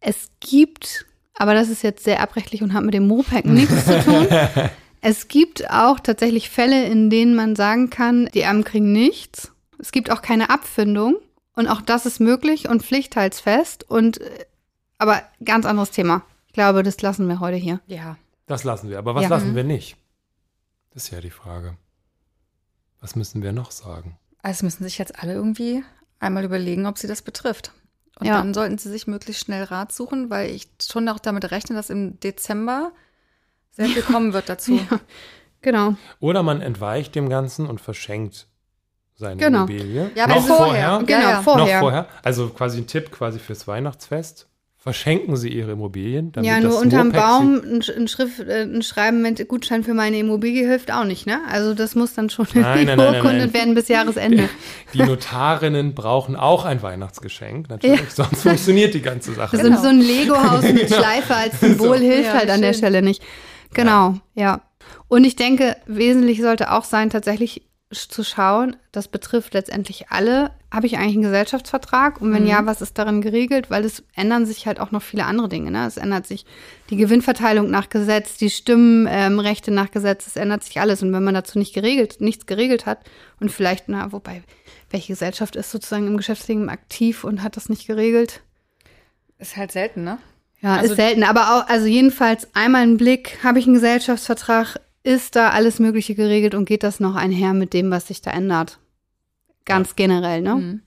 Es 0.00 0.30
gibt, 0.40 1.06
aber 1.34 1.54
das 1.54 1.70
ist 1.70 1.82
jetzt 1.82 2.04
sehr 2.04 2.20
abrechtlich 2.20 2.62
und 2.62 2.74
hat 2.74 2.84
mit 2.84 2.94
dem 2.94 3.06
MOPEC 3.06 3.46
nichts 3.46 3.86
zu 3.86 4.00
tun. 4.04 4.26
Es 5.00 5.28
gibt 5.28 5.70
auch 5.70 6.00
tatsächlich 6.00 6.50
Fälle, 6.50 6.86
in 6.86 7.10
denen 7.10 7.34
man 7.34 7.54
sagen 7.56 7.90
kann, 7.90 8.26
die 8.34 8.40
Erben 8.40 8.64
kriegen 8.64 8.92
nichts. 8.92 9.52
Es 9.78 9.92
gibt 9.92 10.10
auch 10.10 10.22
keine 10.22 10.50
Abfindung. 10.50 11.16
Und 11.54 11.66
auch 11.68 11.80
das 11.80 12.06
ist 12.06 12.20
möglich 12.20 12.68
und 12.68 12.82
pflichtteilsfest. 12.82 13.88
Und 13.88 14.20
äh, 14.20 14.44
aber 14.98 15.22
ganz 15.44 15.66
anderes 15.66 15.90
Thema. 15.90 16.22
Ich 16.46 16.52
glaube, 16.52 16.82
das 16.82 17.00
lassen 17.02 17.28
wir 17.28 17.40
heute 17.40 17.56
hier. 17.56 17.80
Ja. 17.86 18.16
Das 18.46 18.64
lassen 18.64 18.88
wir. 18.90 18.98
Aber 18.98 19.14
was 19.14 19.24
Ja. 19.24 19.28
lassen 19.28 19.54
wir 19.54 19.64
nicht? 19.64 19.96
Das 20.92 21.04
ist 21.04 21.10
ja 21.10 21.20
die 21.20 21.30
Frage. 21.30 21.76
Was 23.00 23.14
müssen 23.14 23.42
wir 23.42 23.52
noch 23.52 23.70
sagen? 23.70 24.18
Also 24.42 24.64
müssen 24.64 24.82
sich 24.84 24.98
jetzt 24.98 25.18
alle 25.22 25.34
irgendwie 25.34 25.84
einmal 26.20 26.44
überlegen, 26.44 26.86
ob 26.86 26.98
sie 26.98 27.06
das 27.06 27.22
betrifft. 27.22 27.72
Und 28.18 28.26
Ja. 28.26 28.38
dann 28.38 28.54
sollten 28.54 28.78
sie 28.78 28.90
sich 28.90 29.06
möglichst 29.06 29.44
schnell 29.44 29.62
Rat 29.64 29.92
suchen, 29.92 30.30
weil 30.30 30.50
ich 30.50 30.68
schon 30.82 31.08
auch 31.08 31.20
damit 31.20 31.50
rechne, 31.52 31.76
dass 31.76 31.90
im 31.90 32.18
Dezember 32.18 32.90
sehr 33.78 33.86
viel 33.86 34.02
kommen 34.02 34.32
wird 34.34 34.48
dazu. 34.50 34.78
Ja. 34.90 35.00
Genau. 35.60 35.94
Oder 36.20 36.42
man 36.44 36.60
entweicht 36.60 37.14
dem 37.16 37.28
Ganzen 37.28 37.66
und 37.66 37.80
verschenkt 37.80 38.46
seine 39.16 39.38
Genau. 39.42 39.58
Immobilie. 39.64 40.10
Ja, 40.14 40.24
aber 40.24 40.36
noch 40.36 40.46
vorher. 40.46 40.88
vorher. 40.90 41.02
Genau, 41.06 41.20
Ja, 41.20 41.30
ja. 41.30 41.42
vorher. 41.42 41.64
Noch 41.74 41.80
vorher. 41.80 42.06
Also 42.22 42.48
quasi 42.50 42.78
ein 42.78 42.86
Tipp 42.86 43.10
quasi 43.10 43.40
fürs 43.40 43.66
Weihnachtsfest. 43.66 44.46
Verschenken 44.80 45.36
Sie 45.36 45.48
Ihre 45.48 45.72
Immobilien. 45.72 46.30
Damit 46.30 46.48
ja, 46.48 46.60
das 46.60 46.70
nur 46.72 46.80
unterm 46.80 47.08
Moped 47.08 47.20
Baum 47.20 47.54
ein, 47.56 47.82
Sch- 47.82 47.96
ein, 47.96 48.06
Schrift, 48.06 48.38
äh, 48.38 48.62
ein 48.62 48.82
Schreiben 48.82 49.20
mit 49.20 49.46
Gutschein 49.48 49.82
für 49.82 49.92
meine 49.94 50.16
Immobilie 50.20 50.64
hilft 50.64 50.92
auch 50.92 51.02
nicht, 51.02 51.26
ne? 51.26 51.40
Also 51.50 51.74
das 51.74 51.96
muss 51.96 52.14
dann 52.14 52.30
schon 52.30 52.46
Nein, 52.54 52.62
nein, 52.62 52.72
nein, 52.86 52.86
nein, 52.86 52.96
beurkundet 53.10 53.38
nein. 53.46 53.54
werden 53.54 53.74
bis 53.74 53.88
Jahresende. 53.88 54.48
Die 54.94 55.02
Notarinnen 55.02 55.94
brauchen 55.96 56.36
auch 56.36 56.64
ein 56.64 56.80
Weihnachtsgeschenk, 56.82 57.68
natürlich. 57.68 58.08
Sonst 58.12 58.42
funktioniert 58.42 58.94
die 58.94 59.02
ganze 59.02 59.34
Sache. 59.34 59.56
Das 59.56 59.66
Genau. 59.66 59.82
so 59.82 59.88
ein 59.88 60.00
Lego-Haus 60.00 60.62
mit 60.62 60.88
Schleife 60.94 61.34
als 61.34 61.58
Symbol 61.58 61.98
So. 61.98 62.04
hilft 62.04 62.26
Ja, 62.26 62.34
halt 62.38 62.48
an 62.50 62.60
der 62.62 62.72
schön. 62.72 62.78
Stelle 62.78 63.02
nicht. 63.02 63.20
Genau, 63.74 64.14
ja. 64.34 64.60
Und 65.08 65.24
ich 65.24 65.36
denke, 65.36 65.76
wesentlich 65.86 66.40
sollte 66.40 66.72
auch 66.72 66.84
sein, 66.84 67.10
tatsächlich 67.10 67.62
zu 67.90 68.22
schauen, 68.22 68.76
das 68.92 69.08
betrifft 69.08 69.54
letztendlich 69.54 70.10
alle. 70.10 70.50
Habe 70.70 70.86
ich 70.86 70.98
eigentlich 70.98 71.14
einen 71.14 71.22
Gesellschaftsvertrag? 71.22 72.20
Und 72.20 72.34
wenn 72.34 72.42
Mhm. 72.42 72.48
ja, 72.48 72.66
was 72.66 72.82
ist 72.82 72.98
darin 72.98 73.22
geregelt? 73.22 73.70
Weil 73.70 73.84
es 73.86 74.02
ändern 74.14 74.44
sich 74.44 74.66
halt 74.66 74.78
auch 74.78 74.90
noch 74.90 75.00
viele 75.00 75.24
andere 75.24 75.48
Dinge. 75.48 75.70
Ne? 75.70 75.86
Es 75.86 75.96
ändert 75.96 76.26
sich 76.26 76.44
die 76.90 76.96
Gewinnverteilung 76.96 77.70
nach 77.70 77.88
Gesetz, 77.88 78.36
die 78.36 78.50
Stimmenrechte 78.50 79.70
nach 79.70 79.90
Gesetz, 79.90 80.26
es 80.26 80.36
ändert 80.36 80.64
sich 80.64 80.78
alles. 80.80 81.02
Und 81.02 81.14
wenn 81.14 81.24
man 81.24 81.32
dazu 81.32 81.58
nicht 81.58 81.72
geregelt, 81.74 82.16
nichts 82.20 82.44
geregelt 82.44 82.84
hat 82.84 82.98
und 83.40 83.50
vielleicht, 83.50 83.88
na, 83.88 84.12
wobei, 84.12 84.42
welche 84.90 85.14
Gesellschaft 85.14 85.56
ist 85.56 85.70
sozusagen 85.70 86.06
im 86.06 86.18
Geschäftsleben 86.18 86.68
aktiv 86.68 87.24
und 87.24 87.42
hat 87.42 87.56
das 87.56 87.70
nicht 87.70 87.86
geregelt? 87.86 88.42
Ist 89.38 89.56
halt 89.56 89.72
selten, 89.72 90.04
ne? 90.04 90.18
Ja, 90.60 90.76
Also- 90.76 90.92
ist 90.92 90.96
selten. 90.96 91.22
Aber 91.24 91.56
auch, 91.56 91.68
also 91.68 91.86
jedenfalls 91.86 92.48
einmal 92.54 92.82
einen 92.82 92.96
Blick, 92.96 93.38
habe 93.44 93.58
ich 93.58 93.66
einen 93.66 93.74
Gesellschaftsvertrag, 93.74 94.80
ist 95.04 95.36
da 95.36 95.50
alles 95.50 95.78
Mögliche 95.78 96.14
geregelt 96.14 96.54
und 96.54 96.64
geht 96.64 96.82
das 96.82 97.00
noch 97.00 97.14
einher 97.14 97.52
mit 97.54 97.72
dem, 97.72 97.90
was 97.90 98.08
sich 98.08 98.20
da 98.20 98.30
ändert? 98.32 98.78
Ganz 99.64 99.96
generell, 99.96 100.42
ne? 100.42 100.54
Mhm. 100.54 100.82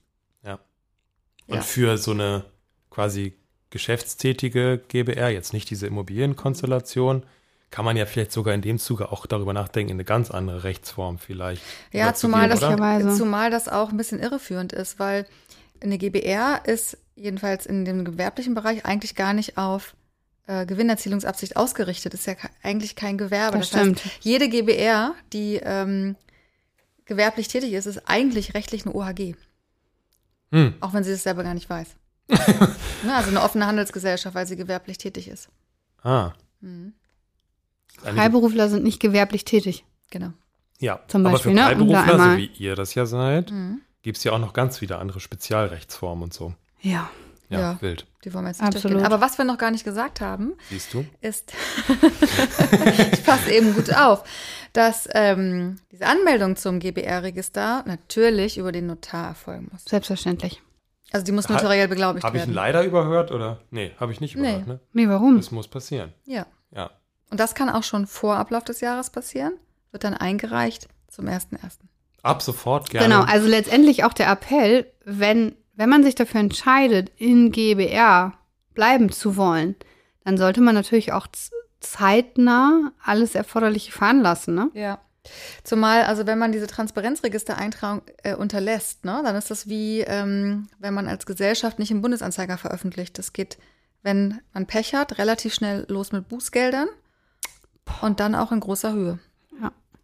Und 1.48 1.56
Ja. 1.58 1.62
für 1.64 1.98
so 1.98 2.12
eine 2.12 2.46
quasi 2.92 3.34
geschäftstätige 3.72 4.80
GBR, 4.88 5.30
jetzt 5.30 5.52
nicht 5.54 5.70
diese 5.70 5.86
Immobilienkonstellation, 5.88 7.24
kann 7.72 7.84
man 7.84 7.98
ja 7.98 8.06
vielleicht 8.06 8.32
sogar 8.32 8.54
in 8.54 8.62
dem 8.62 8.80
Zuge 8.80 9.12
auch 9.12 9.26
darüber 9.26 9.52
nachdenken, 9.52 9.92
in 9.92 9.96
eine 9.96 10.06
ganz 10.06 10.32
andere 10.32 10.64
Rechtsform 10.64 11.18
vielleicht. 11.18 11.62
Ja, 11.92 12.14
zumal 12.14 12.48
das, 12.48 12.60
zumal 13.18 13.50
das 13.52 13.68
auch 13.68 13.90
ein 13.90 13.98
bisschen 13.98 14.20
irreführend 14.20 14.72
ist, 14.72 15.00
weil 15.00 15.26
eine 15.82 15.98
GBR 15.98 16.62
ist 16.66 16.98
jedenfalls 17.22 17.66
in 17.66 17.86
dem 17.86 18.04
gewerblichen 18.06 18.54
Bereich 18.54 18.86
eigentlich 18.86 19.16
gar 19.16 19.34
nicht 19.34 19.58
auf 19.58 19.96
äh, 20.48 20.66
Gewinnerzielungsabsicht 20.66 21.56
ausgerichtet. 21.56 22.14
Ist 22.14 22.26
ja 22.28 22.36
eigentlich 22.64 22.96
kein 22.96 23.18
Gewerbe. 23.18 23.60
Das 23.60 23.68
stimmt. 23.70 24.04
heißt, 24.04 24.16
jede 24.22 24.50
GBR, 24.50 25.14
die 25.34 25.56
ähm, 25.64 26.16
gewerblich 27.06 27.48
tätig 27.48 27.74
ist, 27.74 27.86
ist 27.86 28.10
eigentlich 28.10 28.54
rechtlich 28.54 28.86
eine 28.86 28.96
OHG. 28.96 29.36
Hm. 30.52 30.74
Auch 30.82 30.94
wenn 30.94 31.04
sie 31.04 31.12
es 31.12 31.24
selber 31.24 31.44
gar 31.44 31.54
nicht 31.54 31.70
weiß. 31.70 31.96
ne, 32.30 33.16
also 33.16 33.30
eine 33.30 33.42
offene 33.42 33.68
Handelsgesellschaft, 33.68 34.36
weil 34.36 34.48
sie 34.48 34.56
gewerblich 34.56 34.98
tätig 34.98 35.28
ist. 35.28 35.50
Ah. 36.04 36.34
Mhm. 36.62 36.94
Freiberufler 37.98 38.70
sind 38.70 38.84
nicht 38.84 39.00
gewerblich 39.00 39.46
tätig. 39.46 39.86
Genau. 40.10 40.32
Ja, 40.80 41.02
Zum 41.08 41.26
aber 41.26 41.34
Beispiel, 41.34 41.52
für 41.52 41.56
ne? 41.56 41.64
Freiberufler, 41.66 42.06
so 42.06 42.12
einmal- 42.14 42.38
wie 42.38 42.46
ihr 42.58 42.76
das 42.76 42.96
ja 42.96 43.06
seid, 43.06 43.52
Mhm. 43.52 43.82
gibt 44.02 44.18
es 44.18 44.24
ja 44.24 44.32
auch 44.32 44.40
noch 44.40 44.54
ganz 44.54 44.82
wieder 44.82 45.00
andere 45.00 45.20
Spezialrechtsformen 45.20 46.24
und 46.24 46.34
so. 46.34 46.54
Ja. 46.82 47.10
Ja, 47.50 47.60
Ja. 47.60 47.78
wild. 47.82 48.06
Die 48.24 48.34
wollen 48.34 48.46
wir 48.46 48.50
jetzt 48.50 48.62
nicht 48.62 48.68
Absolut. 48.76 48.96
durchgehen. 48.98 49.12
Aber 49.14 49.22
was 49.22 49.38
wir 49.38 49.46
noch 49.46 49.58
gar 49.58 49.72
nicht 49.72 49.84
gesagt 49.84 50.22
haben, 50.22 50.54
Siehst 50.70 50.94
du? 50.94 51.06
ist, 51.22 51.52
ich 53.12 53.24
passe 53.26 53.52
eben 53.52 53.74
gut 53.74 53.94
auf, 53.96 54.24
dass 54.74 55.08
ähm, 55.14 55.78
diese 55.92 56.06
Anmeldung 56.06 56.56
zum 56.56 56.80
GBR-Register 56.80 57.84
natürlich 57.86 58.58
über 58.58 58.72
den 58.72 58.88
Notar 58.88 59.28
erfolgen 59.30 59.68
muss. 59.72 59.84
Selbstverständlich. 59.86 60.62
Also 61.12 61.26
die 61.26 61.34
muss 61.34 61.50
notariell 61.50 61.90
beglaubigt 61.90 62.24
Habe 62.24 62.38
ich 62.38 62.44
ihn 62.44 62.48
werden. 62.48 62.56
leider 62.56 62.84
überhört 62.86 63.32
oder? 63.32 63.60
Nee, 63.70 63.92
habe 64.00 64.14
ich 64.14 64.22
nicht 64.22 64.36
Nee. 64.38 64.42
überhört, 64.52 64.68
ne? 64.68 64.80
Nee, 64.94 65.10
warum? 65.10 65.36
Das 65.38 65.52
muss 65.52 65.68
passieren. 65.68 66.14
Ja. 66.26 66.46
Ja. 66.74 66.92
Und 67.30 67.40
das 67.40 67.54
kann 67.54 67.70
auch 67.70 67.84
schon 67.84 68.08
vor 68.08 68.38
Ablauf 68.38 68.64
des 68.64 68.80
Jahres 68.80 69.10
passieren, 69.10 69.54
wird 69.92 70.06
dann 70.06 70.14
eingereicht 70.14 70.88
zum 71.10 71.26
1.1. 71.28 71.80
Ab 72.24 72.42
sofort 72.42 72.90
gerne. 72.92 73.08
Genau, 73.08 73.24
also 73.24 73.48
letztendlich 73.48 74.06
auch 74.06 74.14
der 74.14 74.30
Appell, 74.32 74.86
wenn, 75.04 75.56
wenn 75.74 75.90
man 75.90 76.04
sich 76.04 76.16
dafür 76.16 76.40
entscheidet, 76.40 77.12
in 77.18 77.52
GBR 77.52 78.34
bleiben 78.74 79.12
zu 79.12 79.36
wollen, 79.36 79.76
dann 80.24 80.38
sollte 80.38 80.62
man 80.62 80.76
natürlich 80.76 81.14
auch 81.14 81.28
zeitnah 81.80 82.92
alles 83.04 83.36
Erforderliche 83.36 83.92
veranlassen. 83.92 84.56
Ne? 84.56 84.70
Ja. 84.74 85.00
Zumal, 85.64 86.04
also 86.04 86.26
wenn 86.26 86.40
man 86.40 86.52
diese 86.52 86.68
Transparenzregistereintragung 86.68 88.02
äh, 88.24 88.36
unterlässt, 88.36 89.06
ne, 89.06 89.22
dann 89.24 89.36
ist 89.36 89.52
das 89.52 89.68
wie, 89.68 90.02
ähm, 90.02 90.68
wenn 90.80 90.94
man 90.94 91.08
als 91.08 91.26
Gesellschaft 91.26 91.78
nicht 91.80 91.92
im 91.92 92.02
Bundesanzeiger 92.02 92.58
veröffentlicht. 92.58 93.20
Das 93.20 93.34
geht, 93.34 93.60
wenn 94.02 94.42
man 94.54 94.66
Pech 94.66 94.96
hat, 94.96 95.20
relativ 95.20 95.54
schnell 95.54 95.86
los 95.90 96.12
mit 96.12 96.28
Bußgeldern 96.28 96.88
und 98.02 98.20
dann 98.20 98.34
auch 98.34 98.52
in 98.52 98.60
großer 98.60 98.94
Höhe. 98.94 99.20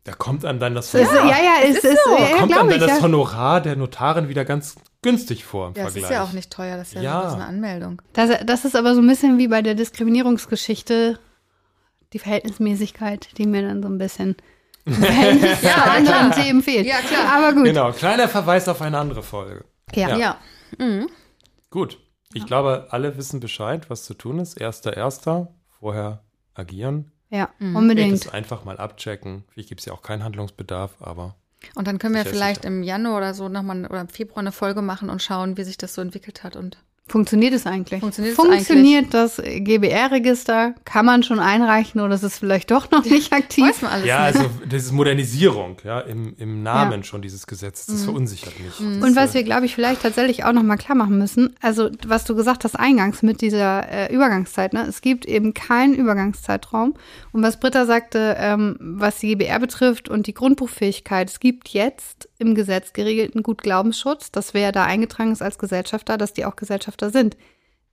Da 0.07 0.13
kommt 0.13 0.45
einem 0.45 0.57
dann 0.57 0.73
das 0.73 0.93
ist, 0.93 1.11
ja, 1.11 1.25
ja, 1.25 1.55
es 1.63 1.83
ist, 1.83 1.99
Da 2.05 2.17
ja, 2.17 2.37
kommt 2.37 2.57
einem 2.57 2.69
dann 2.69 2.79
ich. 2.79 2.85
das 2.85 2.97
Ja. 2.99 3.01
Honorar 3.01 3.59
der 3.59 3.75
Notarin 3.75 4.29
wieder 4.29 4.45
ganz 4.45 4.75
günstig 5.07 5.45
vor 5.45 5.67
im 5.69 5.73
Ja, 5.75 5.83
Vergleich. 5.83 6.03
ist 6.03 6.09
ja 6.11 6.23
auch 6.23 6.31
nicht 6.33 6.51
teuer, 6.51 6.77
das 6.77 6.89
ist 6.89 6.95
ja, 6.95 7.01
Ja. 7.01 7.29
so 7.29 7.35
eine 7.35 7.45
Anmeldung. 7.45 8.01
Das, 8.13 8.29
das 8.45 8.65
ist 8.65 8.75
aber 8.75 8.93
so 8.95 9.01
ein 9.01 9.07
bisschen 9.07 9.37
wie 9.37 9.47
bei 9.47 9.61
der 9.61 9.75
Diskriminierungsgeschichte, 9.75 11.19
die 12.13 12.19
Verhältnismäßigkeit, 12.19 13.37
die 13.37 13.45
mir 13.47 13.61
dann 13.61 13.81
so 13.81 13.89
ein 13.89 13.97
bisschen 13.97 14.35
zu 14.87 15.75
anderen 15.85 16.31
Themen 16.31 16.61
fehlt. 16.63 16.85
Ja, 16.87 16.99
klar. 16.99 17.33
Aber 17.35 17.53
gut. 17.53 17.65
Genau, 17.65 17.91
kleiner 17.91 18.27
Verweis 18.29 18.67
auf 18.69 18.81
eine 18.81 18.97
andere 18.97 19.23
Folge. 19.23 19.65
Ja. 19.93 20.09
Ja. 20.09 20.17
Ja. 20.17 20.85
Mhm. 20.85 21.09
Gut. 21.69 21.99
Ich 22.33 22.45
glaube, 22.45 22.87
alle 22.91 23.17
wissen 23.17 23.39
Bescheid, 23.39 23.89
was 23.89 24.03
zu 24.03 24.13
tun 24.13 24.39
ist. 24.39 24.55
Erster, 24.59 24.95
erster, 24.95 25.53
vorher 25.79 26.23
agieren. 26.53 27.11
Ja, 27.29 27.49
Mhm. 27.59 27.75
unbedingt. 27.75 28.25
Das 28.25 28.33
einfach 28.33 28.63
mal 28.63 28.77
abchecken. 28.77 29.43
Vielleicht 29.49 29.69
gibt 29.69 29.81
es 29.81 29.85
ja 29.85 29.93
auch 29.93 30.01
keinen 30.01 30.23
Handlungsbedarf, 30.23 30.95
aber 31.01 31.35
Und 31.75 31.87
dann 31.87 31.99
können 31.99 32.15
wir 32.15 32.23
Sicher, 32.23 32.35
vielleicht 32.35 32.65
im 32.65 32.83
Januar 32.83 33.17
oder 33.17 33.33
so 33.33 33.49
nochmal 33.49 33.85
oder 33.85 34.01
im 34.01 34.09
Februar 34.09 34.39
eine 34.39 34.51
Folge 34.51 34.81
machen 34.81 35.09
und 35.09 35.21
schauen, 35.21 35.57
wie 35.57 35.63
sich 35.63 35.77
das 35.77 35.93
so 35.93 36.01
entwickelt 36.01 36.43
hat. 36.43 36.55
Und 36.55 36.77
Funktioniert 37.09 37.53
es 37.53 37.65
eigentlich? 37.65 38.01
Funktioniert 38.01 38.37
es 38.37 38.43
Funktioniert 38.43 39.13
das 39.13 39.37
GBR-Register? 39.37 40.75
Kann 40.83 41.05
man 41.05 41.23
schon 41.23 41.39
einreichen 41.39 42.01
oder 42.01 42.15
ist 42.15 42.23
es 42.23 42.37
vielleicht 42.37 42.69
doch 42.71 42.91
noch 42.91 43.05
nicht 43.05 43.31
aktiv? 43.31 43.65
weiß 43.65 43.81
man 43.81 43.91
alles 43.91 44.05
ja, 44.05 44.27
nicht. 44.27 44.39
also 44.39 44.49
das 44.67 44.83
ist 44.83 44.91
Modernisierung, 44.91 45.77
ja, 45.83 46.01
im, 46.01 46.35
im 46.37 46.63
Namen 46.63 47.03
schon 47.03 47.21
dieses 47.21 47.47
Gesetzes. 47.47 47.87
Mhm. 47.87 47.93
Das 47.93 48.03
verunsichert 48.03 48.53
mich. 48.59 48.79
Und 48.79 49.15
was 49.15 49.33
wir, 49.33 49.43
glaube 49.43 49.65
ich, 49.65 49.75
vielleicht 49.75 50.01
tatsächlich 50.01 50.43
auch 50.43 50.51
noch 50.51 50.63
mal 50.63 50.77
klar 50.77 50.97
machen 50.97 51.17
müssen, 51.17 51.55
also 51.61 51.89
was 52.05 52.25
du 52.25 52.35
gesagt 52.35 52.63
hast 52.63 52.75
eingangs 52.75 53.21
mit 53.21 53.41
dieser 53.41 53.89
äh, 53.89 54.13
Übergangszeit, 54.13 54.73
ne? 54.73 54.85
es 54.87 55.01
gibt 55.01 55.25
eben 55.25 55.53
keinen 55.53 55.93
Übergangszeitraum. 55.93 56.93
Und 57.31 57.43
was 57.43 57.59
Britta 57.59 57.85
sagte, 57.85 58.35
ähm, 58.39 58.75
was 58.79 59.19
die 59.19 59.29
GBR 59.29 59.59
betrifft 59.59 60.09
und 60.09 60.27
die 60.27 60.33
Grundbuchfähigkeit, 60.33 61.29
es 61.29 61.39
gibt 61.39 61.69
jetzt 61.69 62.27
im 62.39 62.55
Gesetz 62.55 62.93
geregelten 62.93 63.43
Gutglaubensschutz, 63.43 64.31
dass 64.31 64.53
wer 64.53 64.71
da 64.71 64.83
eingetragen 64.83 65.31
ist 65.31 65.41
als 65.41 65.57
Gesellschafter, 65.57 66.17
dass 66.17 66.33
die 66.33 66.45
auch 66.45 66.55
Gesellschafter 66.97 67.09
sind, 67.11 67.37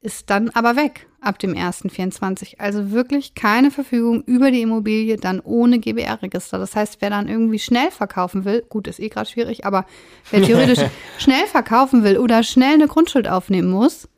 ist 0.00 0.28
dann 0.28 0.50
aber 0.50 0.76
weg 0.76 1.06
ab 1.20 1.38
dem 1.38 1.54
1.24. 1.54 2.58
Also 2.58 2.90
wirklich 2.90 3.34
keine 3.34 3.70
Verfügung 3.70 4.22
über 4.24 4.50
die 4.50 4.60
Immobilie 4.60 5.16
dann 5.16 5.40
ohne 5.40 5.78
GBR-Register. 5.78 6.58
Das 6.58 6.76
heißt, 6.76 6.98
wer 7.00 7.08
dann 7.08 7.28
irgendwie 7.28 7.58
schnell 7.58 7.90
verkaufen 7.90 8.44
will, 8.44 8.62
gut, 8.68 8.86
ist 8.86 9.00
eh 9.00 9.08
gerade 9.08 9.30
schwierig, 9.30 9.64
aber 9.64 9.86
wer 10.30 10.42
theoretisch 10.44 10.80
schnell 11.16 11.46
verkaufen 11.46 12.04
will 12.04 12.18
oder 12.18 12.42
schnell 12.42 12.74
eine 12.74 12.86
Grundschuld 12.86 13.28
aufnehmen 13.28 13.70
muss, 13.70 14.08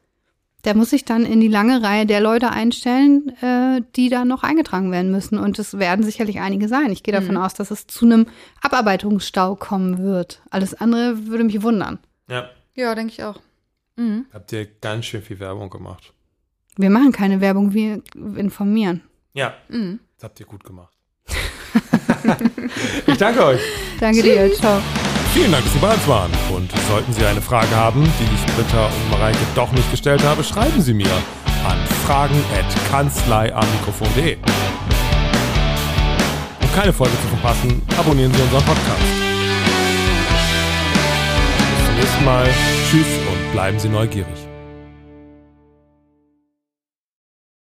der 0.65 0.75
muss 0.75 0.91
sich 0.91 1.05
dann 1.05 1.25
in 1.25 1.39
die 1.39 1.47
lange 1.47 1.85
Reihe 1.85 2.07
der 2.07 2.21
Leute 2.21 2.51
einstellen, 2.51 3.29
äh, 3.41 3.83
die 3.95 4.09
da 4.09 4.25
noch 4.25 4.43
eingetragen 4.43 4.91
werden 4.91 5.13
müssen. 5.13 5.39
Und 5.39 5.61
es 5.61 5.79
werden 5.79 6.05
sicherlich 6.05 6.41
einige 6.41 6.67
sein. 6.67 6.91
Ich 6.91 7.05
gehe 7.05 7.15
davon 7.15 7.37
aus, 7.37 7.55
dass 7.55 7.71
es 7.71 7.87
zu 7.87 8.05
einem 8.05 8.27
Abarbeitungsstau 8.63 9.55
kommen 9.55 9.99
wird. 9.99 10.43
Alles 10.51 10.75
andere 10.75 11.29
würde 11.29 11.45
mich 11.45 11.63
wundern. 11.63 12.01
Ja, 12.29 12.51
Ja, 12.75 12.97
denke 12.97 13.13
ich 13.13 13.23
auch. 13.23 13.39
Mhm. 13.97 14.27
habt 14.33 14.53
ihr 14.53 14.67
ganz 14.81 15.07
schön 15.07 15.23
viel 15.23 15.39
Werbung 15.41 15.71
gemacht. 15.71 16.13
Wir 16.77 16.91
machen 16.91 17.11
keine 17.13 17.41
Werbung, 17.41 17.73
wir 17.73 18.03
informieren. 18.37 19.03
Ja, 19.33 19.55
Mhm. 19.69 20.01
das 20.17 20.25
habt 20.25 20.39
ihr 20.41 20.47
gut 20.47 20.63
gemacht. 20.65 20.93
ich 23.07 23.17
danke 23.17 23.45
euch. 23.45 23.61
Danke 24.01 24.23
dir, 24.23 24.53
ciao. 24.55 24.81
Vielen 25.33 25.53
Dank, 25.53 25.65
dass 25.65 25.73
Sie 25.75 25.79
bei 25.79 25.93
uns 25.95 26.07
waren. 26.09 26.31
Und 26.55 26.71
sollten 26.89 27.13
Sie 27.13 27.25
eine 27.25 27.41
Frage 27.43 27.71
haben, 27.75 28.03
die 28.05 28.35
ich 28.35 28.47
Britta 28.55 28.87
und 28.87 29.11
Mareike 29.11 29.39
doch 29.55 29.71
nicht 29.73 29.91
gestellt 29.91 30.23
habe, 30.25 30.43
schreiben 30.45 30.81
Sie 30.81 30.95
mir 30.95 31.11
an 31.67 31.79
fragen.kanzleiamikrofon.de. 32.07 34.37
Um 36.63 36.73
keine 36.75 36.93
Folge 36.93 37.15
zu 37.23 37.29
verpassen, 37.29 37.83
abonnieren 37.99 38.33
Sie 38.33 38.43
unseren 38.43 38.65
Podcast. 38.65 39.26
Nächsten 41.97 42.25
Mal. 42.25 42.47
Tschüss 42.91 43.07
und 43.31 43.53
bleiben 43.53 43.79
Sie 43.79 43.89
neugierig. 43.89 44.56